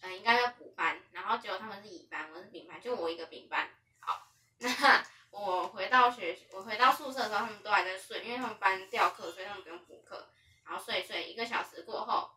[0.00, 3.68] 嗯、应该要补班，然后结果他们是乙班，我是丙班，就我一个丙班。
[3.98, 4.28] 好，
[4.58, 10.28] 那我回到学，我回到宿舍的时候，他们都还在睡，因为他们班调课，所以他们不用补课。
[10.64, 12.30] 然后睡一睡，一个小时过后，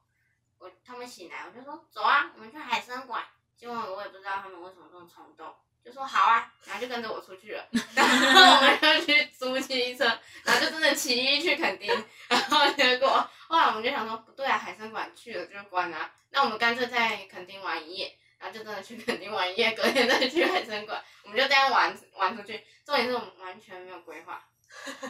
[0.57, 3.23] 我他们醒来，我就说走啊，我们去海参馆。
[3.55, 7.67] 结果我也不知道他们为什么这么冲动，就说好啊，然后就跟着我出去了。
[7.93, 10.05] 然后我们就去租汽车，
[10.43, 11.91] 然后就真的骑去垦丁。
[12.29, 18.17] 然后结果后来我们就想说，不对啊，海参馆去了就关了，那我们干脆在垦丁玩一夜。
[18.38, 22.63] 然后就真的去垦丁玩一夜，隔天再去海参馆，我们就这样玩玩出去。
[22.86, 24.43] 重点是我们完全没有规划，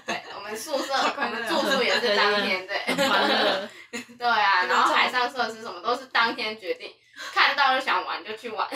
[0.06, 3.70] 对我们宿舍我快乐们住宿也是当天，对，很欢乐。
[4.18, 6.94] 对啊，这个重然后海上设施什么都是当天决定，
[7.34, 8.70] 看到就想玩就去玩，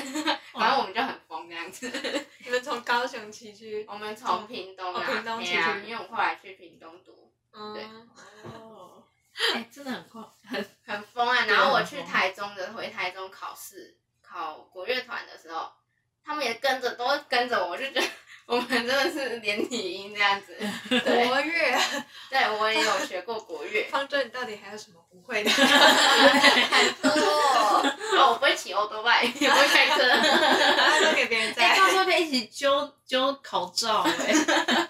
[0.51, 1.89] 反正我们就很疯这样子。
[2.43, 7.31] 你们从高雄骑去，我们从屏东啊，哦屏东对啊骑去因为我后来去屏东读，
[7.73, 8.09] 对嗯，
[8.53, 9.03] 哦，
[9.53, 11.45] 哎，真的很快，很很疯啊。
[11.45, 15.71] 然后我去台中的，回台中考试，考国乐团的时候，
[16.23, 18.07] 他们也跟着，都跟着我，我就觉得
[18.49, 20.57] 我们真的是连体婴这样子。
[20.89, 21.79] 对，国乐，
[22.31, 25.51] 对我也有学过国乐，方舟，你到底还有什么不会的？
[25.51, 27.95] 很多哦。
[28.17, 30.09] 哦，我不会骑欧多拜， 也不会开车。
[30.11, 34.89] 啊都给别人哎，在，到时候可以一起揪揪口罩哎。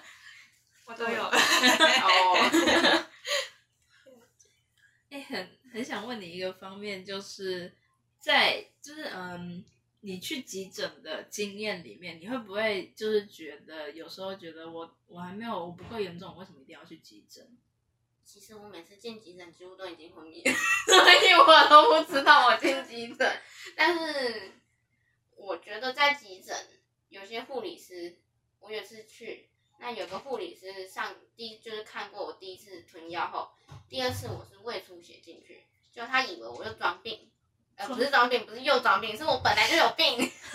[0.86, 1.22] 我都有。
[1.22, 1.30] 哦，
[5.10, 7.70] 哎，很很想问你一个方面，就是
[8.18, 9.62] 在就是嗯，
[10.02, 17.46] 你去急诊的经验里面，你会不会就是觉得有时候觉得我我还没有我不够严重，为什么一定要去急诊？
[18.24, 20.52] 其实我每次进急诊几乎都已经昏迷了
[20.86, 23.40] 所以我都不知道我进急诊。
[23.76, 24.52] 但是
[25.36, 26.56] 我觉得在急诊，
[27.08, 28.16] 有些护理师，
[28.60, 29.48] 我有一次去，
[29.80, 33.50] 那有个护理师上第一就是看过我第一次吞药后，
[33.88, 37.28] 第二次我是胃出血进去，就他以为我就装病，
[37.80, 40.30] 呃，不是装病，不是又装病，是我本来就有病。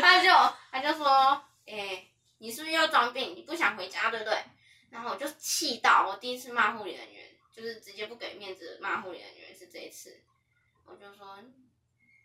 [0.00, 0.30] 他就
[0.70, 2.06] 他就说，哎、
[2.38, 3.34] 你是不是又装病？
[3.34, 4.38] 你不想回家，对不对？
[4.90, 10.22] 然后我就气到，我第一次骂护理人员，就是直接不给面子骂护理人员，是这一次。
[10.84, 11.42] 我就说，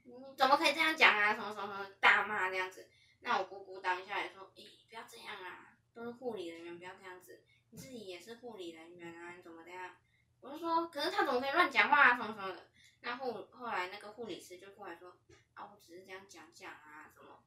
[0.03, 1.33] 你怎么可以这样讲啊？
[1.33, 2.87] 什么什么什么大骂这样子。
[3.21, 7.41] 那我姑姑当下也说，哎、不要这样啊，都是护理人员，不要这样子。
[7.71, 9.95] 你自己也是护理人员啊，你怎么这样？
[10.41, 12.67] 我就说，可是他怎么可以乱讲话啊，什么什么的。
[13.01, 15.15] 那后后来那个护理师就过来说，
[15.53, 17.43] 啊，我只是这样讲讲啊，什么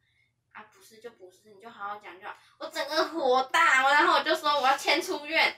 [0.52, 2.37] 啊，不是就不是，你就好好讲就好。
[2.59, 5.57] 我整个火大，然后我就说我要签出院。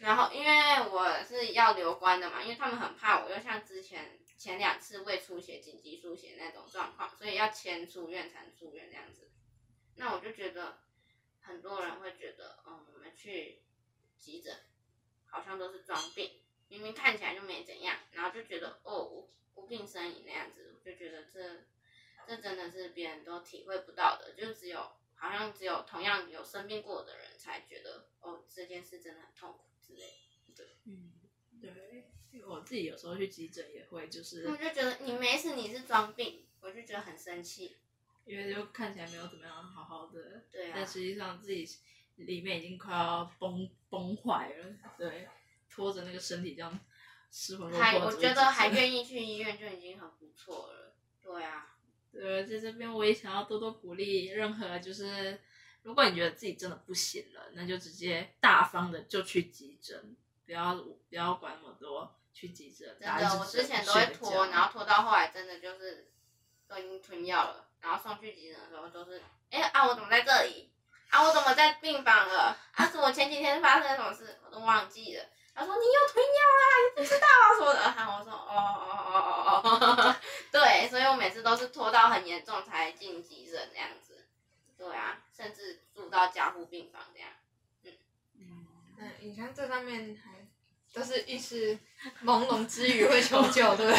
[0.00, 9.30] 然后因为我是要留观的嘛，因为他们很怕我又像之前前两次胃出血紧急输血那种状况，所以要签出院才能出院这样子。
[9.96, 10.82] 那我就觉得
[11.40, 13.62] 很多人会觉得，嗯，我们去
[14.18, 14.54] 急诊
[15.32, 16.30] 好像都是装病，
[16.68, 21.64] 明明看起来就没怎样，然后就觉得哦无无病呻吟那样子，我就觉得这
[22.26, 24.78] 这真的是别人都体会不到的，就只有
[25.16, 30.06] 好像只有同样有生病过的人才觉得哦这件事真的很痛苦之类
[30.54, 30.64] 的。
[30.84, 31.12] 嗯，
[31.60, 37.76] 对，因为我自己有时候去急诊也会，就是我就觉得你没事，你是装病，我就觉得很生气。
[38.24, 41.68] 因为就看起来没有怎么样，好好的，对啊但实际上自己
[42.14, 45.28] 里面已经快要崩崩坏了，对，
[45.68, 46.80] 拖着那个身体这样
[47.30, 50.94] 失魂落魄还我觉得还愿意去医院就已经很不错了。
[51.20, 51.76] 对啊，
[52.10, 55.38] 对，在这边我也想要多多鼓励任何就是，
[55.82, 62.96] 如果你觉得自己真的不行了，那就直接大方的就去急诊，不要不要管那么多，去急诊。
[62.98, 66.10] 真的，我之前都会拖，然后拖到后来真的就是
[66.66, 70.70] 都已经吞药了，然后送去急诊的时候都是，哎啊我怎么在这里？
[71.12, 72.56] 啊我怎么在病房了？
[72.72, 74.38] 啊是我前几天发生了什么事？
[74.44, 75.24] 我都忘记了。
[75.54, 77.80] 他说你又吞药啦，你不知道啊什么的。
[77.94, 80.16] 然后我说哦哦哦哦哦哦，
[80.50, 84.24] 对，所以我每次都是拖到很严重才进急诊这样子。
[84.78, 87.28] 对啊，甚至住到加护病房这样。
[87.84, 88.66] 嗯，
[88.98, 90.30] 嗯，你看这上面还
[90.94, 91.78] 都是一时
[92.24, 93.92] 朦胧之余会求救，对不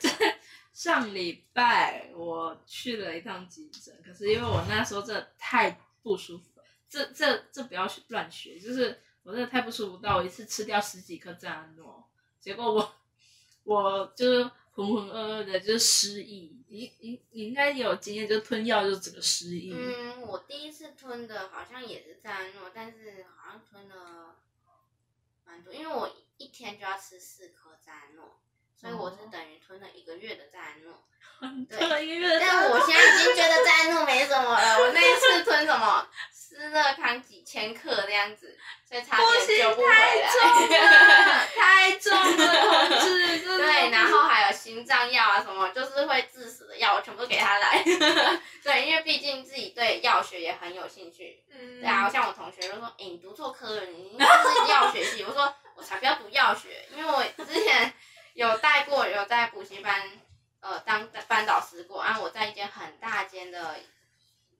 [0.00, 0.34] 对？
[0.74, 12.10] 上礼拜我去了一趟急诊，可是因为我那时候真的太不舒服了，这这这不要乱学，就是我真的太不舒服到我一次吃掉十几颗赞安诺，
[12.40, 12.94] 结果我
[13.62, 16.60] 我就是浑浑噩噩的，就是失忆。
[16.68, 19.72] 你你你应该有经验，就吞药就整个失忆。
[19.72, 24.40] 嗯，我第一次吞的好像也是赞安诺，但是好像吞了
[25.44, 28.40] 蛮多，因为我一天就要吃四颗赞安诺，
[28.80, 31.02] 所以我是等于吞了一个月的赞安诺。
[31.68, 38.56] 对吞了一个月的赞但安诺，我现在已经觉得赞安诺没什么了，我那一次吞什么 斯乐康几千克这样子，
[38.88, 40.68] 所以差点救不回来太重。
[40.68, 42.88] 了， 太重了。
[43.58, 47.82] 对，然后还有心脏药啊什么，就是会致死的药，我全部都给他来。
[48.62, 51.42] 对，因为毕竟自己对药学也很有兴趣。
[51.50, 57.92] 嗯对啊，像我同学就说：“哎、你读错科了，你应该是药学系。”我说：“我才不要读药学，因为我之前
[58.34, 60.10] 有带过，有在补习班
[60.60, 63.76] 呃当班导师过，啊，我在一间很大间的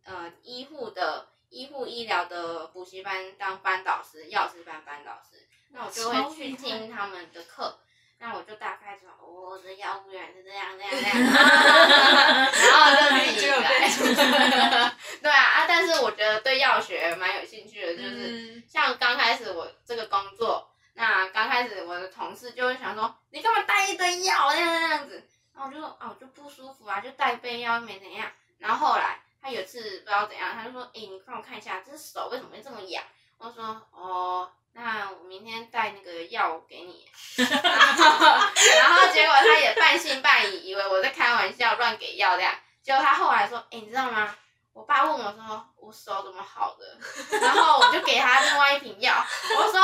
[0.05, 7.79] 呃医护的医护医疗的补习班当班导师，药师班班导师，那我就会去听他们的课。”
[8.21, 13.91] 那我就大概知道，哦，我的药物原是这样这样这样， 然后就自己来。
[15.21, 15.65] 对啊啊！
[15.69, 25.29] 但是我觉得对药学蛮有兴趣的，就是、嗯像刚开始我这个工作，那刚开始我的同事就会想说，你干嘛带一堆药这样这样子？
[25.55, 28.31] 然后我就说，啊，我就不舒服啊，就带一杯药没怎样。
[28.59, 33.05] 然后后来他有一次不知道怎样，他就说，哎、你帮我看一下，这手为什么会这么痒？
[33.39, 34.51] 我说，哦。
[34.77, 37.47] 那我明天带那个药给你，然
[37.97, 42.53] 后然后结果他也半信半疑，以为我在开玩笑乱给药这样。
[42.83, 44.37] 结果他后来说：“哎、你知道吗？
[44.75, 49.25] 我爸问我说我手怎么好的，然后我就给他另外一瓶药。
[49.57, 49.81] 我说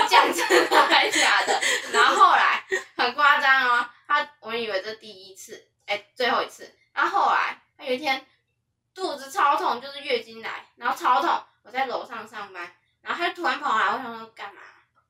[0.00, 1.60] 你讲真的还假的？
[1.92, 2.64] 然后后来
[2.96, 6.72] 很夸张哦，他我以为这第一次，哎、最后一次。
[6.94, 8.24] 然后后来他有一天
[8.94, 11.42] 肚子超痛，就是月经来，然后超痛。
[11.62, 12.72] 我在楼上上班，
[13.02, 14.60] 然后他就突然跑来，我想说干嘛？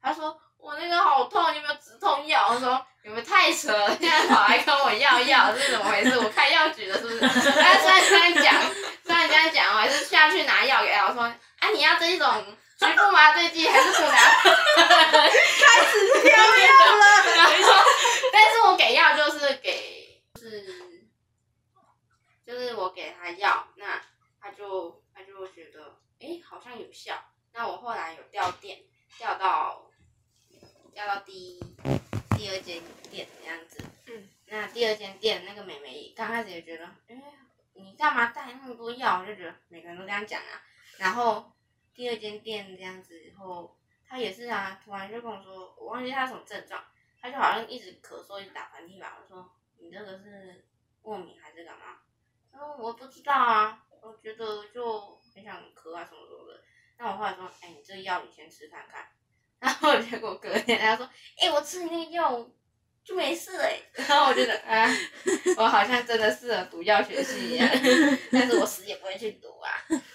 [0.03, 2.49] 他说我那个好痛，你有没有止痛药？
[2.49, 3.97] 我说有没有太扯了？
[3.99, 6.19] 现在跑来跟我要药，这是怎么回事？
[6.19, 7.21] 我开药局的，是不是？
[7.21, 8.55] 他虽然这样讲，
[9.31, 11.07] 虽然这样讲，我还是下去拿药给他。
[11.07, 12.45] 我说啊，你要这一种
[12.79, 14.17] 局部麻醉剂还是不拿？
[14.43, 17.03] 开始挑药了。
[17.53, 17.73] 没错，
[18.33, 20.99] 但是我给药就是给，就是
[22.45, 24.03] 就是我给他药，那
[24.41, 27.15] 他就他就觉得，哎、好像有效。
[27.53, 28.79] 那我后来有掉电，
[29.17, 29.89] 掉到
[30.93, 31.61] 掉到第
[32.37, 33.85] 第二间店这样子。
[34.07, 34.29] 嗯。
[34.47, 37.15] 那第二间店那个妹妹刚开始也觉得，哎，
[37.75, 39.25] 你干嘛带那么多药？
[39.25, 40.63] 就觉得每个人都这样讲啊。
[40.99, 41.53] 然后
[41.95, 46.83] 第二间店这样子以后，他也是啊，突然就跟我说，我忘记他什么症状，
[47.21, 49.19] 他就好像一直咳嗽，一直打喷嚏吧。
[49.21, 50.65] 我说你这个是
[51.01, 51.99] 过敏还是干嘛？
[52.53, 55.01] 他说我不知道啊，我觉得就
[55.35, 56.63] 很想咳啊什么什么的。
[56.99, 59.09] 那我后来说，哎，你这个药你先吃看看。
[59.59, 61.09] 然后结果隔天他说，
[61.39, 62.47] 哎，我吃你那个药
[63.11, 63.77] 就没事哎。
[64.09, 64.89] 然后我觉得啊，
[65.57, 67.69] 我好像真的适合读药学系一样，
[68.31, 69.69] 但是我死也不会去读啊。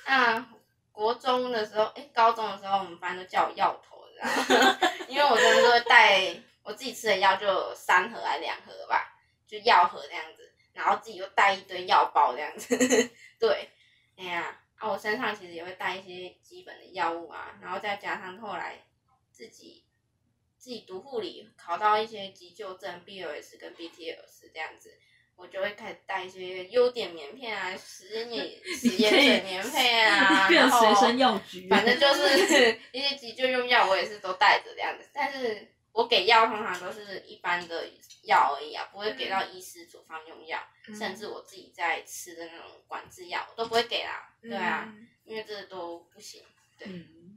[0.05, 0.47] 那
[0.93, 4.79] 国中的时候，哎，高中的时候，我们班都叫我药头，知道吗？
[5.09, 6.33] 因为我真的是会带
[6.63, 9.13] 我自己吃的药就三盒还两盒吧，
[9.45, 12.77] 就药盒这样子，然后自己又带一堆药包这样子。
[13.37, 13.69] 对，
[14.17, 14.59] 哎呀。
[14.77, 18.77] 啊，我身上其实也会带一些基本的药物啊，然后再加上后来
[19.31, 19.84] 自己
[20.65, 24.97] 自己读护理，考到一些急救证 BLS 跟 BTS 这样子，
[25.35, 28.27] 我就会开始带一些优点棉片啊、实验
[28.75, 35.67] 实验水棉片啊， 然后随身药局，反正就是一些急救用药，我也是都带着这样子，但是。
[35.95, 37.89] 我给药通常都是一般的
[38.23, 40.59] 药而已啊，不会给到医师处方用药，
[40.93, 44.29] 甚至我自己在吃的那种管制药都不会给啦。
[44.41, 44.93] 对啊，
[45.23, 46.43] 因为这都不行。
[46.77, 46.89] 对，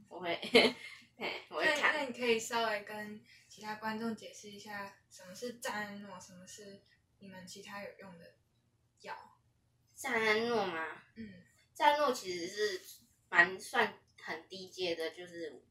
[0.09, 0.37] 我会，
[1.49, 1.93] 我会看。
[1.93, 6.81] 那你可以稍微跟其他观众解释一下，什么是赞安诺，什么是
[7.19, 8.35] 你们其他有用的
[9.01, 9.37] 药？
[9.93, 11.03] 赞安诺吗？
[11.15, 11.43] 嗯，
[11.73, 12.81] 赞安诺其实是
[13.29, 15.61] 蛮算很低阶的，就是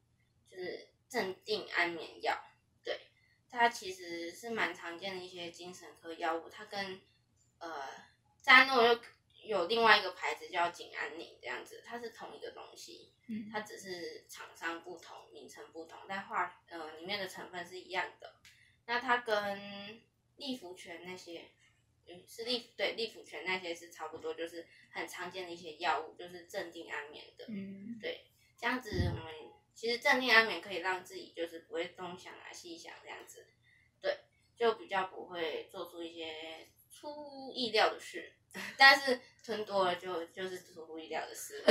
[0.49, 2.37] 就是镇定安眠药。
[2.83, 3.07] 对
[3.49, 7.01] 它其实是蛮常见的一些精神科药物，它跟
[7.57, 7.87] 呃
[8.41, 9.01] 赞诺又
[9.43, 13.13] 有另外一个牌子叫景安宁这样子，它是同一个东西，
[13.51, 18.35] 它只是厂商不同，名称不同，但化呃里面的成分是一样的。
[18.85, 20.01] 那它跟
[20.37, 21.49] 利福泉那些，
[22.07, 27.45] 嗯是利对利福泉那些是差不多，就是很常见的一些药物，就是镇定安眠的。
[27.47, 28.25] 嗯，对，
[28.57, 29.33] 这样子我们。
[29.75, 33.47] 其实镇定安眠可以让自己就是不会东想啊西想这样子，
[34.01, 34.19] 对，
[34.57, 38.33] 就比较不会做出一些出乎意料的事。
[38.77, 41.63] 但是吞多了就就是出乎意料的事。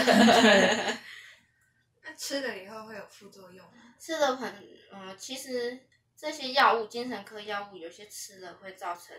[2.02, 3.94] 那吃了以后会有副作用吗？
[3.98, 4.52] 吃了很
[4.92, 9.16] 嗯，其实这些药物，精神科药物有些吃了会造成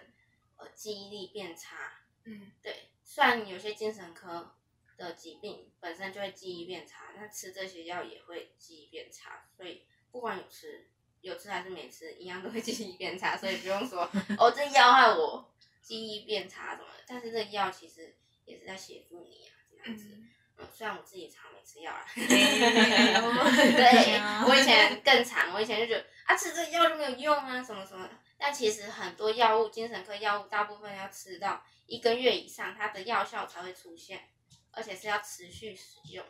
[0.58, 1.94] 呃记忆力变差。
[2.26, 4.56] 嗯，对，虽然有些精神科。
[5.00, 10.90] 的疾病本身就会记忆变差，那吃这些药也会记忆变差，所以不管有吃
[11.22, 14.02] 有吃还是没吃，一样都会记忆变差，所以不用说
[14.38, 15.56] 哦，这药害我
[15.90, 17.04] 记忆变差什么的。
[17.08, 18.16] 但是这药其实
[18.46, 20.06] 也是在协助你啊，这样子。
[20.58, 28.08] 嗯，虽然我自己常没吃药啦 对，我以前更长，我以前就觉得啊，吃这药就没有用啊，什么什么。
[28.38, 34.30] 但其实很多药物，精神科药物大部分要吃到一个月以上，它的药效才会出现。
[34.72, 36.24] 而且是要持续使用，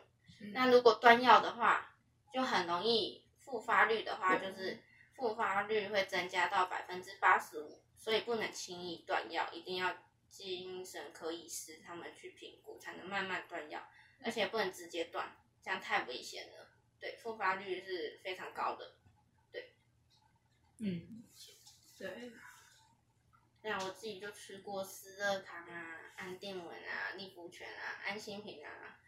[0.54, 1.94] 那如果断药的话，
[2.32, 4.82] 就很容易复发率的话，就是
[5.14, 9.96] 复发率会增加到百分之八十五，所以不能轻易断药，一定要
[10.28, 13.86] 精神科医师他们去评估，才能慢慢断药，
[14.24, 16.70] 而且不能直接断，这样太危险了。
[16.98, 18.96] 对，复发率是非常高的。
[19.52, 19.74] 对，
[20.78, 21.22] 嗯，
[21.96, 22.32] 对。
[23.62, 28.98] 对啊，我自己就吃过斯乐康啊、安定稳啊、利福泉啊、安心平啊，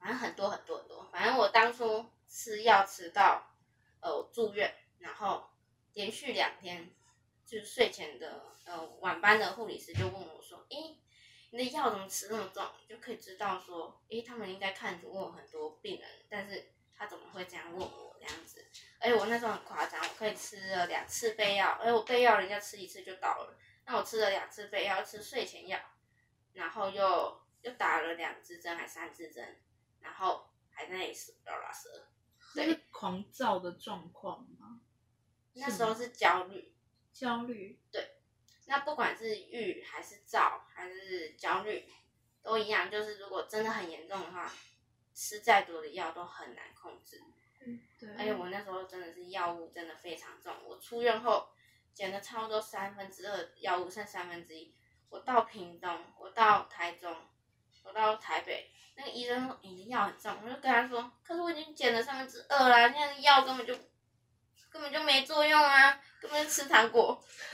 [0.00, 1.06] 反正很多很多很多。
[1.12, 3.54] 反正我当初吃药吃到
[4.00, 5.50] 呃住院，然后
[5.92, 6.90] 连续两天，
[7.48, 10.98] 就是睡前的呃晚班的护理师就问我说：“诶，
[11.50, 18.62] 你的药怎么吃那么重？”就可以知道说，诶，他们应该看过很多病人，但是他怎么会这样问我这样子？
[19.00, 23.56] 而且我那时候很夸张，我可以吃了两次备药，而我备药人家吃一次就倒了。
[23.86, 25.80] 那我吃了两次备药，吃睡前药，
[26.52, 29.58] 然后又又打了两支针还三支针，
[30.00, 32.08] 然后还在那里死拉拉舌，
[32.54, 34.82] 对，狂躁的状况吗？
[35.54, 36.74] 那时候是焦虑，
[37.12, 38.16] 焦虑，对。
[38.66, 41.84] 那不管是郁还是躁还是焦虑，
[42.42, 44.52] 都一样，就是如果真的很严重的话，
[45.14, 47.22] 吃再多的药都很难控制。
[47.66, 48.10] 嗯，对。
[48.16, 51.48] 而且我那时候真的是药物真的非常重，我出院后。
[51.94, 54.72] 减了差不多三分之二，药物剩三分之一。
[55.08, 57.12] 我到屏东，我到台中，
[57.82, 63.74] 我到台北，那个医生说你的药很重，我就跟他说，可是我已经减了三分之二啦，现在药根本就
[64.70, 67.22] 根本就没作用啊，根本就吃糖果。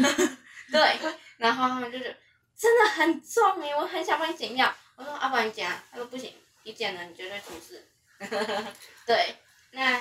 [0.71, 0.99] 对，
[1.39, 2.17] 然后他们就是
[2.57, 4.75] 真的很重哎，我很想帮你减药。
[4.97, 7.87] 我说阿不然你减，他说不行，你减了你绝对出事。
[9.07, 9.37] 对，
[9.73, 10.01] 那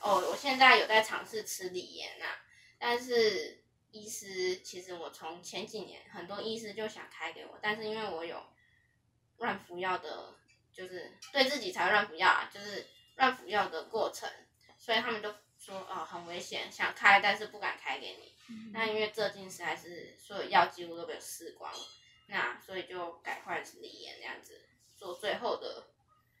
[0.00, 2.26] 哦，我现在有在尝试吃锂盐呐。
[2.78, 8.42] 但是医师，其实我从前几年很多医师就想开给我，但是因为我有
[9.38, 10.34] 乱服药的，
[10.72, 12.86] 就是对自己才乱服药啊，就是
[13.16, 14.28] 乱服药的过程，
[14.78, 15.34] 所以他们都
[15.64, 18.34] 说哦很危险，想开但是不敢开给你。
[18.72, 21.78] 那因为这近视还是所有药几乎都被我试光了，
[22.26, 24.60] 那所以就改换是锂眼这样子
[24.96, 25.86] 做最后的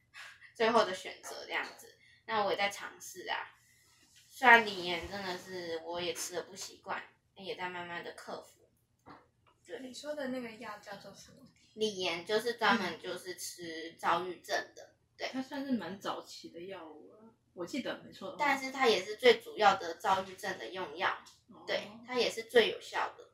[0.54, 1.94] 最后的选择这样子。
[2.26, 3.54] 那我也在尝试啊，
[4.28, 7.02] 虽然锂眼真的是我也吃的不习惯，
[7.36, 8.68] 也在慢慢的克服。
[9.64, 11.46] 对，你说的那个药叫做什么？
[11.74, 17.21] 锂眼就是专门就是吃躁郁症的，对它算是蛮早期的药物了，
[17.54, 18.36] 我记得没错。
[18.38, 21.10] 但是它也是最主要的躁郁症的用药，
[21.48, 23.30] 哦对，它也是最有效的。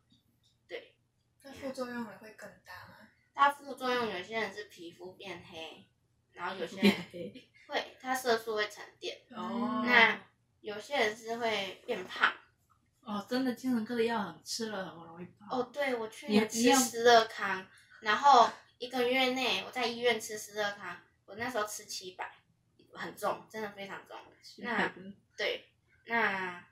[0.66, 0.94] 对
[1.42, 2.96] 那副作用也会更大吗？
[3.34, 5.86] 它副作用有些人是皮肤变黑，
[6.32, 6.92] 然后有些人
[7.68, 10.20] 会它色素会沉淀，哦，那
[10.60, 12.32] 有些人是会变胖。
[13.02, 15.48] 哦，真的精神科的药很吃了很容易胖。
[15.50, 17.66] 哦，对，我去年吃斯乐康，
[18.00, 22.30] 然后一个月内我在医院吃斯乐康，我那时候吃七百，
[22.94, 24.16] 很重，真的非常重。
[24.58, 24.92] 那
[25.36, 25.68] 对，
[26.06, 26.64] 那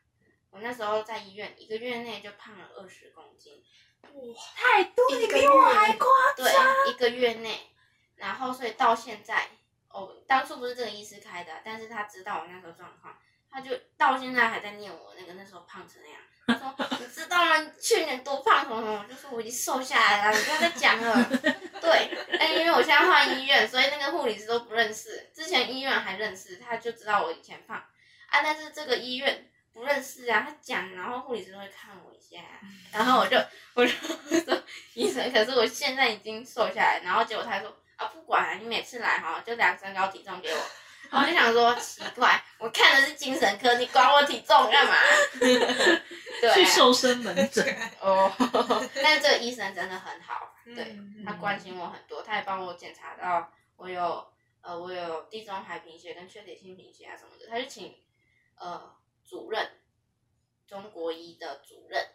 [0.51, 3.63] 我那时候在医院一个月内就胖了二十公斤，
[4.03, 7.71] 哇太多，你比我还夸对，一个月内，
[8.17, 9.49] 然后所以到现在，
[9.89, 13.19] 哦，当初不是这个医师开的，但是他知道我那时候状况，
[13.57, 16.21] 他就到现在还在念我那个那时候胖成那样。
[16.47, 17.73] 他说：“你知道吗？
[17.81, 21.25] 去年多胖什么什么？”我就说我已经瘦下来了，你不要再讲了。
[21.81, 25.31] 对，但因为我现在换医院，所以那个护理师都不认识。
[25.35, 30.47] 之前医院还认识，他就知道我以前胖啊，但是这个医院不认识啊。
[30.47, 32.43] 他讲，然后护理师都会看我一下，
[32.93, 33.43] 然后我就
[33.73, 40.61] 我就说医生，可是我现在已经瘦下来，然后结果他说啊，不管了，你每次来哈就量身高体重给我。
[41.11, 44.95] 然后我就想说奇怪，我看的是精神科，你管我体重干嘛？
[45.39, 47.65] 对、啊， 去瘦身门诊。
[48.01, 48.33] 哦，
[49.03, 54.27] 但是这个医生真的很好，对嗯他关心我很多，他也帮我检查到我有
[54.61, 57.97] 呃我有地中海贫血跟缺铁性贫血啊什么的，他就请
[58.57, 59.81] 呃主任
[60.67, 62.07] 中国医的主任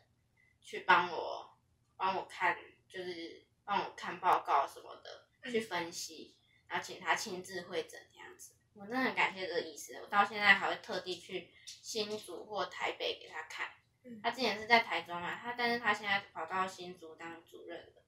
[0.62, 1.58] 去帮我
[1.98, 6.36] 帮我看，就是帮我看报告什么的，去分析，
[6.68, 8.54] 然后请他亲自会诊这样子。
[8.74, 13.68] 我真的很感谢这个医师，我到现在还会特地去新竹或台北给他看。
[14.04, 18.02] 嗯他之前是在台中嘛，他但是他现在跑到新竹当主任了。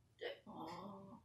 [0.45, 1.20] 哦，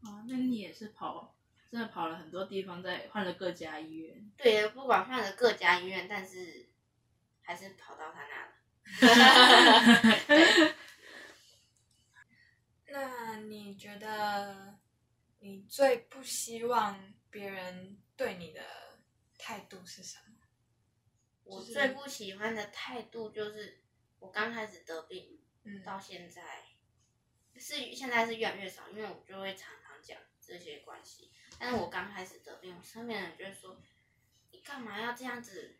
[0.00, 1.36] 哦，那你也是跑，
[1.70, 4.32] 真的跑了很多地方，在换了各家医院。
[4.36, 6.70] 对，不管换了各家医院，但是
[7.42, 8.52] 还是跑到他那了。
[10.26, 10.72] 对，
[12.90, 14.78] 那你觉得
[15.38, 18.60] 你最不希望别人对你的
[19.38, 20.46] 态度是什么？
[21.44, 23.80] 我最不喜欢的态度就是，
[24.18, 26.64] 我刚开始得病嗯到现在，
[27.56, 31.32] 是现在是越来越少，因为我就会常常讲这些关系。
[31.58, 33.80] 但是我刚开始得病，我身边人就会说，
[34.50, 35.76] 你干嘛要这样子，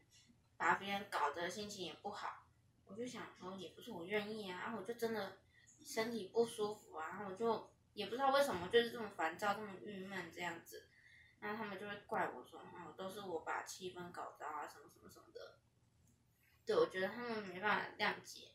[0.56, 2.46] 把别人搞得心情也不好。
[2.84, 5.38] 我就想说，也不是我愿意啊，然后我就真的
[5.84, 10.88] 身体不舒服啊，然后我就也不知道为什么，就是这么烦躁、这么郁闷这样子。
[11.42, 15.58] 然后他们就会怪我说，哦，都是我把气氛搞糟啊，什么什么什么的。
[16.64, 18.52] 对，我觉得他们没办法谅解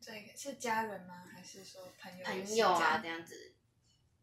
[0.00, 1.28] 这个是家人吗？
[1.30, 3.52] 还是说朋友朋友啊这样这样子。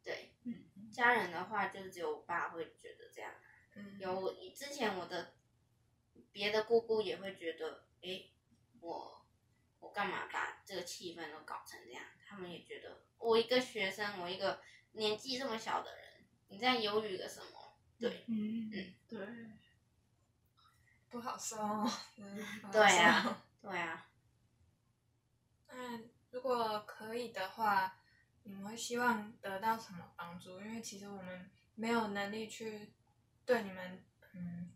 [0.03, 3.31] 对，嗯，家人的话就只有我爸会觉得这样。
[3.75, 5.33] 嗯有我之前我的
[6.31, 8.31] 别的姑姑也会觉得，诶，
[8.81, 9.25] 我
[9.79, 12.03] 我干嘛把这个气氛都搞成这样？
[12.25, 14.59] 他们也觉得我一个学生，我一个
[14.93, 16.02] 年纪这么小的人，
[16.53, 17.47] 你在犹豫个什么？
[17.99, 19.27] 对，嗯嗯，对，
[21.09, 21.91] 不好说哦。
[22.17, 24.05] 嗯对啊 对啊，
[25.69, 25.99] 那
[26.29, 27.97] 如果可以的话，
[28.43, 30.61] 你们会希望得到什么帮助？
[30.61, 32.93] 因为其实我们没有能力去
[33.45, 34.71] 对你们嗯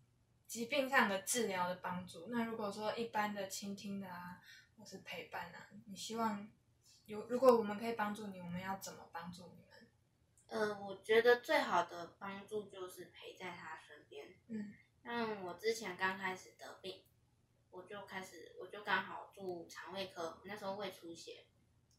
[0.47, 2.27] 疾病上的治疗的帮助。
[2.31, 4.41] 那如果说一般的倾听的啊，
[4.79, 6.49] 或是陪伴啊，你希望
[7.05, 9.66] 有如果我们可以帮助你，我们要怎么帮助你们？
[10.49, 14.33] 呃，我觉得最好的帮助就是陪在他身边。
[14.47, 14.73] 嗯
[15.03, 17.05] 像我之前刚开始得病，
[17.71, 21.45] 我就开始，我就刚好住肠胃科，那时候胃出血，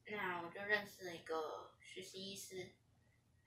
[0.06, 2.74] 那我就认识了一个实习医师，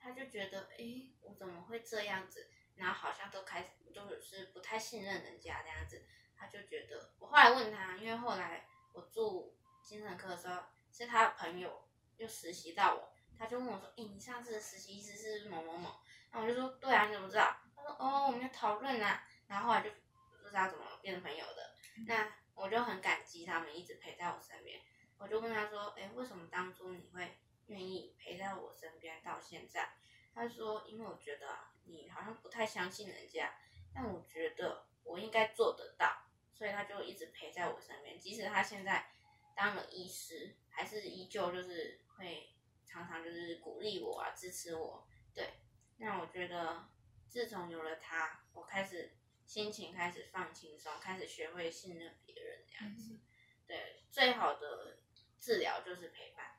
[0.00, 2.48] 他就觉得，诶，我怎么会这样子？
[2.74, 6.04] 然后好像都开始就是不太信任人家这样子，
[6.36, 13.11] 他就觉得，我后来问他，因为后来我住精神科的时候，是他的朋友又实习到我，
[13.42, 15.90] 他就问我说，诶，你上次的实习医师是某某某？
[16.30, 17.56] 然后我就说，对啊，你怎么知道？
[17.74, 19.26] 他说，哦，我们要讨论啊。
[19.48, 21.74] 然后后来就不知道怎么变成朋友的。
[22.06, 24.80] 那我我就很感激他们一直陪在我身边。
[25.18, 27.36] 我就问他说：“哎，为什么当初你会
[27.66, 29.92] 愿意陪在我身边到现在？”
[30.32, 33.52] 他说：“因为我觉得你好像不太相信人家，
[33.92, 36.22] 但我觉得我应该做得到，
[36.54, 38.16] 所以他就一直陪在我身边。
[38.16, 39.10] 即使他现在
[39.56, 42.51] 当了医师，还是依旧就是会
[42.92, 45.06] 常常就是鼓励我啊，支持我。
[45.32, 45.54] 对，
[45.96, 46.88] 那我觉得
[47.26, 49.12] 自从有了他，我开始
[49.46, 53.18] 心情开始放轻松，开始学会信任别人这样子。
[53.66, 54.98] 对，最好的。”
[55.42, 56.54] 治疗就是陪伴，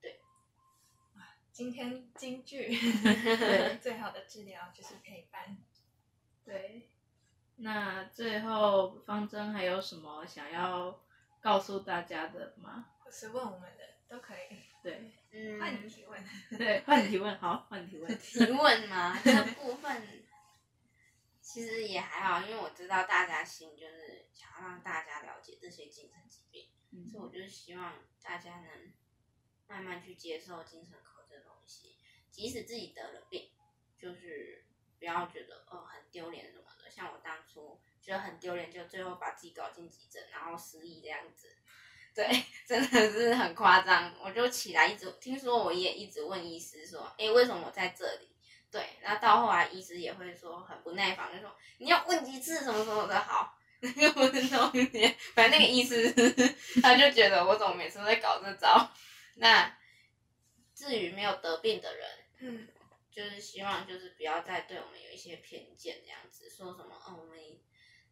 [0.00, 0.20] 对。
[1.52, 5.56] 今天京剧，对，最好的治疗就是陪伴。
[6.44, 6.90] 对，
[7.54, 11.00] 那最后方针还有什么想要
[11.40, 12.86] 告诉大家的吗？
[12.98, 14.67] 或是问我们的都可以。
[14.82, 16.24] 对，嗯，换你提问。
[16.56, 18.18] 对，换你提问，好，换你提问。
[18.18, 19.18] 提问吗？
[19.24, 20.24] 这部分
[21.40, 26.68] 其实也还好，因为我知道大家心就是想要让大家了解这些精神疾病。
[27.10, 28.92] 所以，我就是希望大家能
[29.66, 31.96] 慢慢去接受精神科这东西，
[32.30, 33.50] 即使自己得了病，
[33.98, 34.64] 就是
[34.98, 36.90] 不要觉得哦很丢脸什么的。
[36.90, 41.56] 像我当初觉得很丢脸，就最后把自己搞进急诊，然后失忆这样子，
[42.18, 42.26] 对，
[42.66, 44.12] 真的是很夸张。
[44.20, 48.28] 我就起来一直听说，我也一直问医师说，哎，为什么我在这里？
[48.72, 53.54] 对，然后到后来医师也会说很不耐烦，就说你要问几次什么什么的好。
[53.94, 56.12] 又不是中年，反正那个医师，
[56.82, 58.90] 他就觉得我怎么每次都在搞这招。
[59.36, 59.78] 那
[60.74, 62.08] 至于没有得病的人，
[62.40, 62.68] 嗯，
[63.12, 67.38] 就是希望就是不要再对我们有一些偏见这样子，说什么哦，我们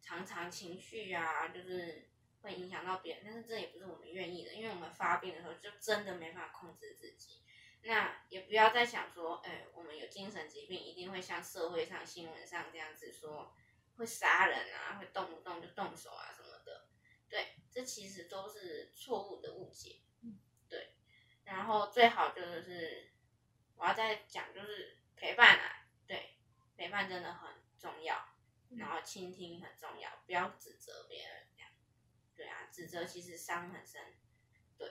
[0.01, 2.07] 常常情绪啊，就是
[2.47, 7.43] 会影响到别人，但是这也不是我们愿意的，因为我们发病的时候就真的没法控制自己。
[7.83, 13.53] 那也不要再想说，哎，我们有精神疾病，一定会像社会上新闻上这样子说。
[13.97, 16.87] 会杀人啊，会动不动就动手啊什么的，
[17.27, 20.01] 对，这其实都是错误的误解，
[20.69, 20.91] 对。
[21.45, 23.11] 然后最好就是
[23.75, 26.37] 我要再讲，就是陪伴啊，对，
[26.75, 28.23] 陪伴真的很重要，
[28.77, 31.46] 然后倾听很重要，不要指责别人，
[32.37, 33.99] 对啊，指责其实伤很深，
[34.77, 34.87] 对。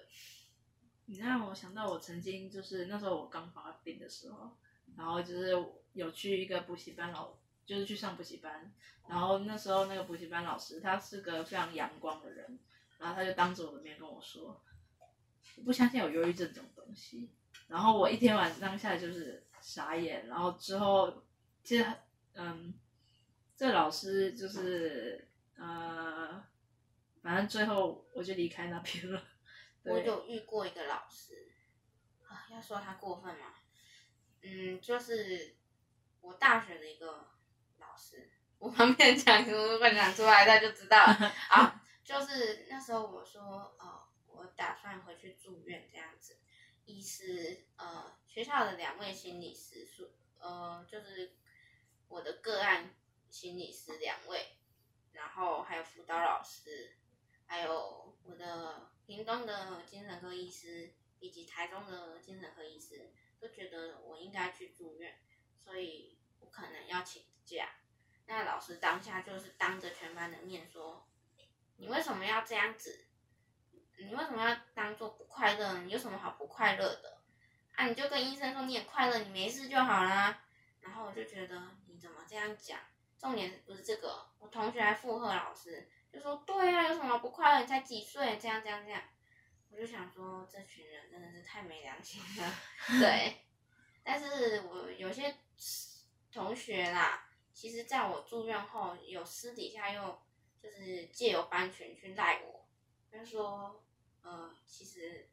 [1.06, 4.58] 你让我想到我曾经就是那时候我刚发病的时候，
[4.96, 5.52] 然后就是
[5.94, 7.38] 有去一个补习班老。
[7.66, 8.72] 就是去上补习班，
[9.08, 12.60] 然后那时候那个补习班老师他是个非常阳光的人，
[12.96, 14.62] 然后他就当着我的面跟我说，
[15.64, 17.28] 不相信有忧郁症这种东西。
[17.66, 21.24] 然后我一天晚上下来就是傻眼，然后之后
[21.64, 21.84] 其实
[22.34, 22.72] 嗯，
[23.56, 25.26] 这老师就是
[25.56, 26.40] 呃，
[27.26, 29.20] 反正最后我就离开那边了。
[29.82, 31.52] 我有遇过一个老师
[32.24, 33.52] 啊，要说他过分吗？
[34.42, 35.56] 嗯，就是
[36.20, 37.28] 我大学的一个
[37.78, 38.30] 老师。
[38.60, 41.12] 我旁边讲，如果讲出来，他就知道了
[41.50, 41.82] 啊。
[42.04, 46.38] 就是那时候我说，呃，我打算回去住院这样子。
[46.84, 50.08] 医师，呃，学校的两位心理师，说
[50.38, 51.34] 呃，就是
[52.06, 52.94] 我的个案
[53.28, 54.58] 心理师两位，
[55.10, 56.96] 然后还有辅导老师，
[57.46, 65.18] 还有我的屏东的精神科医师，以及台中的精神科医师，都觉得我应该去住院，
[65.64, 67.70] 所以我可能要请假。
[68.26, 71.06] 那老师当下就是当着全班的面说
[71.78, 73.06] ：“你为什么要这样子？
[73.98, 75.78] 你为什么要当做不快乐？
[75.82, 77.20] 你有什么好不快乐的？
[77.76, 80.42] 啊，你就跟医生说你也快乐，你没事就好啦。”
[80.80, 82.80] 然后我就觉得你怎么这样讲？
[83.18, 87.60] 重点不是这个，我同学还附和老师，就说：“对啊，有什么不快乐？
[87.60, 88.38] 你才几岁？
[88.38, 89.02] 这样这样这样。”
[89.70, 92.54] 我就想说，这群人真的是太没良心了。
[93.00, 93.44] 对，
[94.02, 95.36] 但是我有些
[96.32, 97.22] 同学啦。
[97.52, 100.22] 其实，在我住院后，有私底下又
[100.62, 102.68] 就是借由班群去赖我，
[103.10, 103.82] 他说，
[104.20, 105.30] 呃，其实，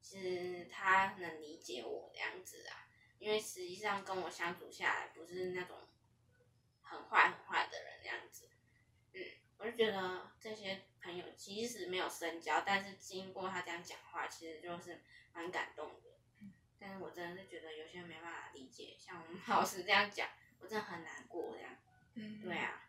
[0.00, 2.88] 其实他能理解我这样子啊，
[3.20, 5.76] 因为实际上跟我相处下来，不是那种
[6.80, 8.51] 很坏很坏的人这样子，嗯，
[9.62, 15.00] 我就觉得这些朋友即使没有深交，但是经过他这样讲话，其实就是
[15.32, 16.10] 蛮感动的，
[16.80, 20.28] 但是我真的是觉得有些人没办法理解，像我们老师这样讲。
[20.58, 21.76] 我真的很难过，这样，
[22.40, 22.88] 对啊。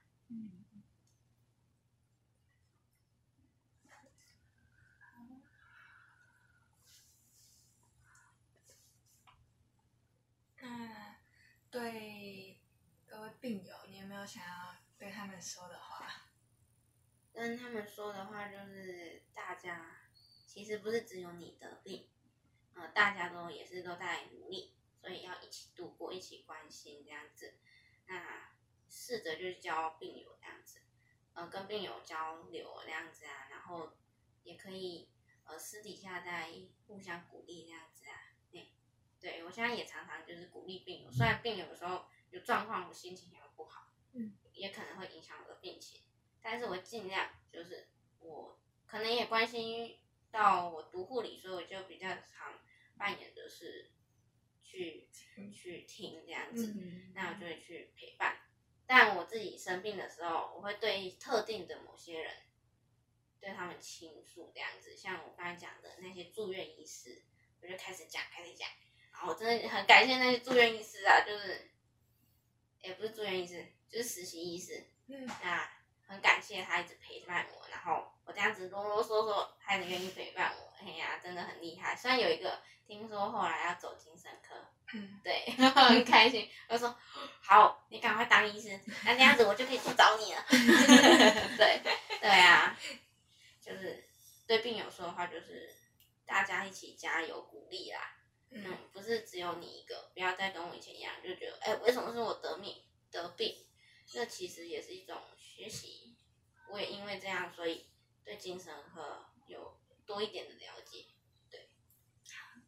[10.61, 11.15] 那
[11.71, 12.59] 对
[13.07, 16.22] 各位病友，你有没有想要对他们说的话？
[17.34, 19.98] 跟他们说的话就是，大家
[20.46, 22.08] 其实不是只有你得病，
[22.76, 24.74] 呃，大家都也是都在努力。
[25.02, 27.56] 所以要一起度过，一起关心这样子，
[28.06, 28.56] 那
[28.90, 30.80] 试着就是交病友这样子，
[31.34, 33.98] 呃跟病友交流这样子啊，然后
[34.44, 35.10] 也可以
[35.44, 36.50] 呃私底下再
[36.88, 38.16] 互相鼓励这样子啊。
[38.50, 38.72] 对，
[39.20, 46.00] 对我现在也常常就是鼓励病友，虽然病友有时候有状况，我心情也会不好，嗯，也可能会影响我的病情，
[46.44, 47.88] 但是我尽量就是
[48.20, 49.98] 我可能也关心
[50.30, 52.60] 到我读护理，所以我就比较常
[52.98, 53.89] 扮演的是
[54.62, 55.08] 去
[55.52, 58.38] 去听这样子，嗯那我就会去陪伴。
[58.86, 62.34] 但我自己生病的时候，我会对特定的某些人，
[63.39, 64.96] 对他们倾诉这样子。
[64.96, 67.24] 像我刚才讲的那些住院医师，
[67.62, 68.68] 我就开始讲，开始讲。
[69.12, 71.72] 然后我真的很感谢那些住院医师啊，就是，
[72.82, 74.84] 也不是住院医师，就是实习医师。
[75.08, 75.72] 嗯那
[76.08, 80.74] 很感谢他一直陪伴我，然后我这样子啰啰嗦嗦，他也愿意陪伴我。
[80.84, 81.95] 哎呀，真的很厉害。
[81.95, 84.56] 虽然有一个听说后来要走精神科，
[84.93, 86.49] 嗯，对， 很开心。
[86.68, 86.93] 我说
[87.41, 90.45] 好，你赶快当医生，那这样子我就可以去找你了。
[91.58, 91.82] 对，
[92.20, 92.78] 对啊，
[93.62, 94.08] 就是
[94.45, 95.74] 对病友说的话，就是
[96.26, 97.99] 大家一起加油鼓励啦。
[98.51, 102.76] 嗯嗯，不是只有你一个，不要再跟我以前一样，就觉得哎、为什么是我得病
[103.10, 103.56] 得病？
[104.06, 105.18] 这其实也是一种
[105.64, 106.16] 学习。
[106.70, 107.86] 我也因为这样，所以
[108.26, 111.05] 对精神科有多一点的了解。
[111.49, 111.70] 对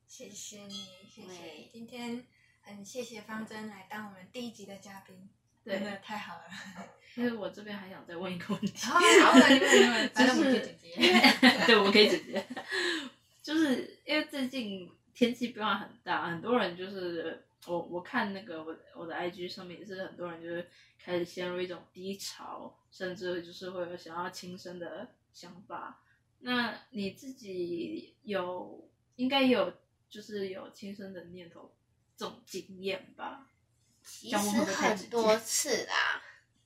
[0.08, 2.26] 谢谢你，谢谢今天
[2.62, 5.30] 很谢谢方珍来当我们第一集的嘉宾，
[5.64, 6.44] 对真的太好了。
[7.16, 11.66] 因为我这边还想再问一个问题，好，好的，你们你们，反正我们可以姐姐。
[11.66, 12.46] 对，我们可以解决。
[13.42, 26.02] 就是因为最近天气变化很大，很多人就是我我看那个我我的 IG 上面也是很多人就是开始陷入一种低潮，甚至就是会有想要轻生的想法。
[26.40, 29.74] 那你自己有应该有
[30.10, 31.74] 就是有轻生的念头
[32.16, 33.50] 这种经验吧？
[34.04, 36.22] 其实很多次啦，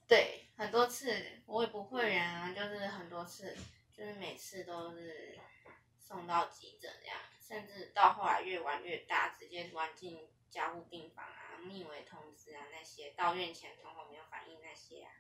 [0.06, 3.56] 对，很多次，我也不会人啊，就是很多次，
[3.95, 5.39] 就是每次都是
[5.97, 15.12] 送到急诊这样，甚至到后来越玩越大，直接玩进加护病房啊、命危通知啊那些，到院前通红没有反应那些啊。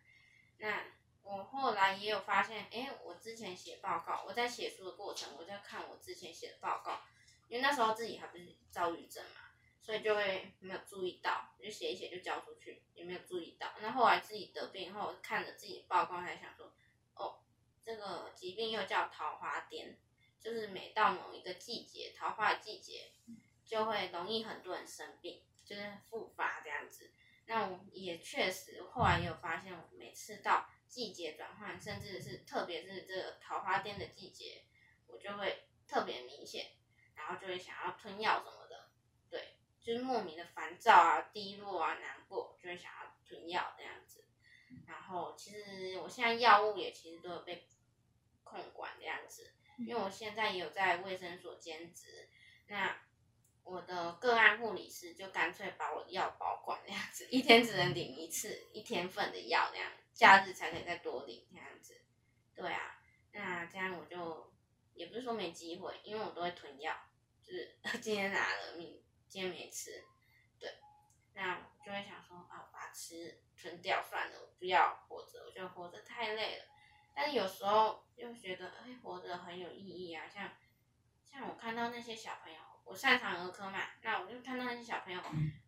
[0.57, 0.83] 那
[1.21, 7.01] 我后来也有发现，哎，我之前写报告，我在写书的过程，我在看我之前写的报告，
[7.47, 9.41] 因为那时候自己还不是躁郁症嘛。
[9.81, 13.73] 所以就会没有注意到，就写一写就交出去，也没有注意到。
[13.81, 16.71] 那后来自己得病后，看着自己的报告，才想说，
[17.15, 17.39] 哦，
[17.81, 19.95] 这个疾病又叫桃花癫，
[20.39, 23.13] 就是每到某一个季节，桃花的季节，
[23.69, 27.11] 就会容易很多人生病，就是复发这样子。
[27.45, 34.63] 那我也确实后来也有发现，我每次到季节转换，甚至是特别是这个桃花癫的季节，
[35.05, 36.71] 我就会特别明显，
[37.13, 38.89] 然后就会想要吞药什么的。
[39.29, 44.25] 对就是莫名的烦躁啊、低落啊、难过，就会想要吞药这样子。
[44.87, 47.67] 然后其实我现在药物也其实都有被
[48.43, 52.29] 控管这样子，因为我现在也有在卫生所兼职，
[52.67, 52.99] 那
[53.69, 62.01] 我的个案护理师就干脆把我的药保管那样子，一天只能领一次一天份的药那样，假日才可以再多领这样子。
[62.55, 62.99] 对啊，
[63.31, 64.53] 那这样我就
[64.93, 66.95] 也不是说没机会，因为我都会囤药，
[67.43, 69.03] 就是 今天拿了明。
[69.31, 70.03] 天没吃，
[70.59, 70.73] 对，
[71.35, 71.55] 那
[71.85, 76.65] 就会想说啊，把吃吞掉算了，我不要活着，我觉得活着太累了。
[77.15, 80.27] 但是有时候又觉得，哎，活着很有意义啊。
[80.27, 80.51] 像
[81.23, 82.59] 像我看到那些小朋友，
[82.89, 85.21] 我擅长儿科嘛，那我就看到那些小朋友，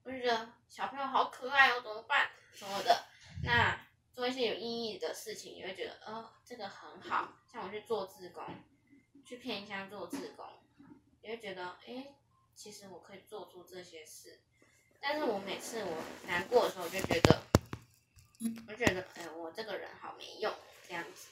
[0.03, 3.05] 我就觉得小朋友好可爱哦，怎么办什么的。
[3.43, 3.79] 那
[4.11, 7.33] 做一些有意义的事情，也会觉得，呃，这个很好。
[7.47, 8.43] 像我去做志工，
[9.25, 10.45] 去偏乡做志工，
[11.21, 12.15] 也会觉得，哎。
[12.53, 14.39] 其实我可以做出这些事，
[14.99, 17.41] 但是我每次我难过的时候，我就觉得，
[18.67, 20.53] 我觉得，哎、我这个人好没用
[20.87, 21.29] 这样子。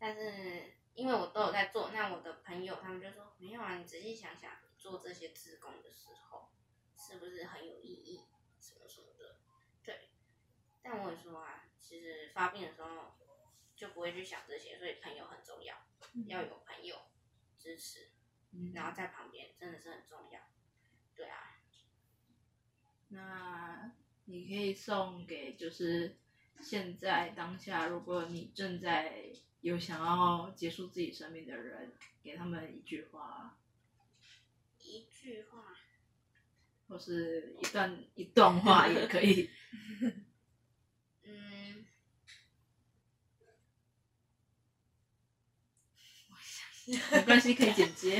[0.00, 4.50] 但是因为我都有在做，那我的朋友他们就说，没有啊，你仔细想想，
[4.86, 6.52] 做这些自工的时候，
[6.96, 8.20] 是不是很有意义，
[8.60, 9.40] 什么什么的，
[9.82, 10.10] 对。
[10.80, 13.16] 但我也说啊，其实发病的时候
[13.74, 15.76] 就不会去想这些，所以朋友很重要，
[16.28, 16.96] 要有朋友
[17.58, 18.10] 支持。
[18.72, 20.40] 然后在旁边真的是很重要，
[21.16, 21.60] 对啊。
[23.08, 23.92] 那
[24.26, 26.16] 你可以送给就是
[26.60, 29.32] 现在当下，如果你正在
[29.62, 33.65] 有想要结束自己生命的人，给他们一句话，一
[35.26, 35.74] 句话，
[36.88, 39.50] 或是一段一段话也可以。
[41.24, 41.84] 嗯，
[47.10, 48.18] 没关系，可以剪接。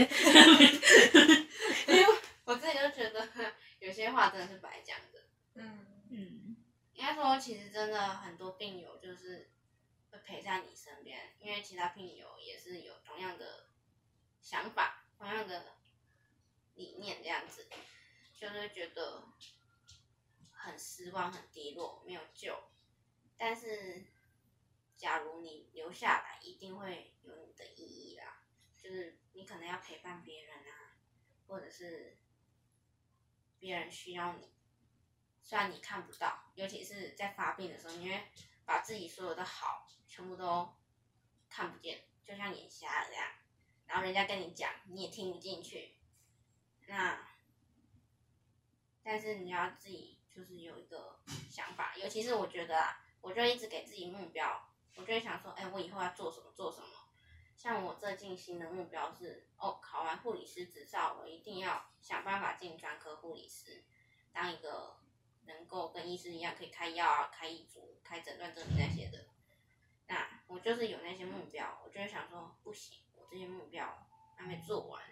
[1.86, 2.04] 因为
[2.44, 3.28] 我自己就觉得
[3.78, 5.22] 有些话真的是白讲的。
[5.54, 6.56] 嗯嗯
[6.94, 9.48] 应该说，其实真的很多病友就是
[10.10, 13.68] 会陪在你身边，因为其他病友也是有同样的
[14.40, 15.76] 想法，同样的
[16.76, 17.66] 理念这样子，
[18.34, 19.24] 就是觉得
[20.50, 22.56] 很失望、很低落，没有救。
[23.36, 24.04] 但是，
[24.96, 28.42] 假如你留下来，一定会有你的意义啦。
[28.78, 30.94] 就是你可能要陪伴别人啊，
[31.48, 32.16] 或者是
[33.58, 34.48] 别人需要你，
[35.42, 38.28] 虽然你看不到，尤其是在发病的时候，你会
[38.64, 40.74] 把自己所有的好全部都
[41.48, 43.28] 看不见，就像眼瞎了这样。
[43.86, 45.95] 然后人家跟你讲，你也听不进去。
[46.86, 47.18] 那，
[49.02, 51.20] 但是你要自己就是有一个
[51.50, 56.88] 想法，尤其是我觉得啊，我就一直给自己目标，我就会想说，哎，我以后要做什么做什么。
[57.56, 63.82] 像我这进新的目标是，哦，考完护理师执照，我一定要想办法进专科护理师，
[64.32, 64.98] 当一个
[65.46, 69.26] 能够跟医师一样可以开药啊、开医嘱、开诊断证明那些的。
[70.06, 74.06] 那我就是有那些目标，我就会想说，不行，我这些目标
[74.36, 75.02] 还没做完。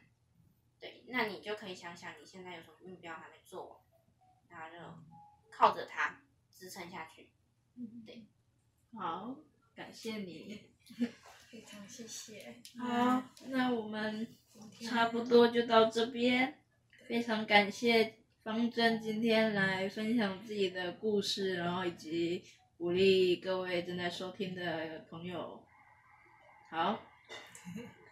[0.85, 3.80] 对，那你就可以想想你现在有什么目标还没做完，
[4.51, 6.20] 然后就靠着它
[6.51, 7.30] 支撑下去。
[8.05, 8.26] 对，
[8.93, 9.35] 好，
[9.74, 10.61] 感谢你。
[11.51, 12.61] 非常谢谢。
[12.78, 14.26] 好，那我们
[14.82, 16.59] 差不多就到这边。
[17.07, 22.45] 非常感谢方真今天来分享自己的故事，然后以及
[22.76, 25.64] 鼓励各位正在收听的朋友。
[26.68, 27.01] 好。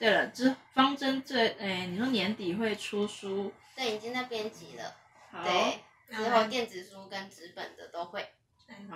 [0.00, 3.52] 对了，这方针这哎，你说年底会出书？
[3.76, 4.96] 对，已经在编辑了。
[5.30, 5.44] 好。
[5.44, 8.26] 对，之后电子书跟纸本的都会。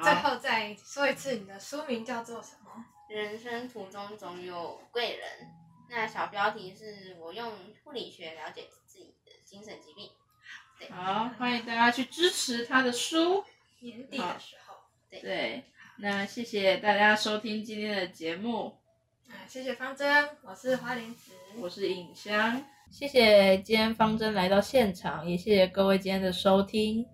[0.02, 2.86] 最后再说一次，你的书名叫做什么？
[3.10, 5.28] 人生途中总有贵人。
[5.90, 7.52] 那小标题是我用
[7.82, 10.10] 护理学了解自己的精神疾病。
[10.90, 13.44] 好，欢迎大家去支持他的书。
[13.80, 14.76] 年底的时候。
[15.10, 15.64] 对对。
[15.98, 18.80] 那谢谢大家收听今天的节目。
[19.34, 22.62] 啊，谢谢方针，我是花莲子，我是尹香。
[22.90, 27.04] 谢谢今天方针来到现场，也谢谢各位今天的收听。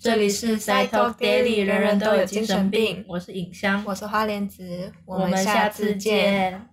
[0.00, 3.04] 这里是 Side Talk Daily，人人都有精神病。
[3.06, 6.69] 我是尹香，我是花莲子，我们下次见。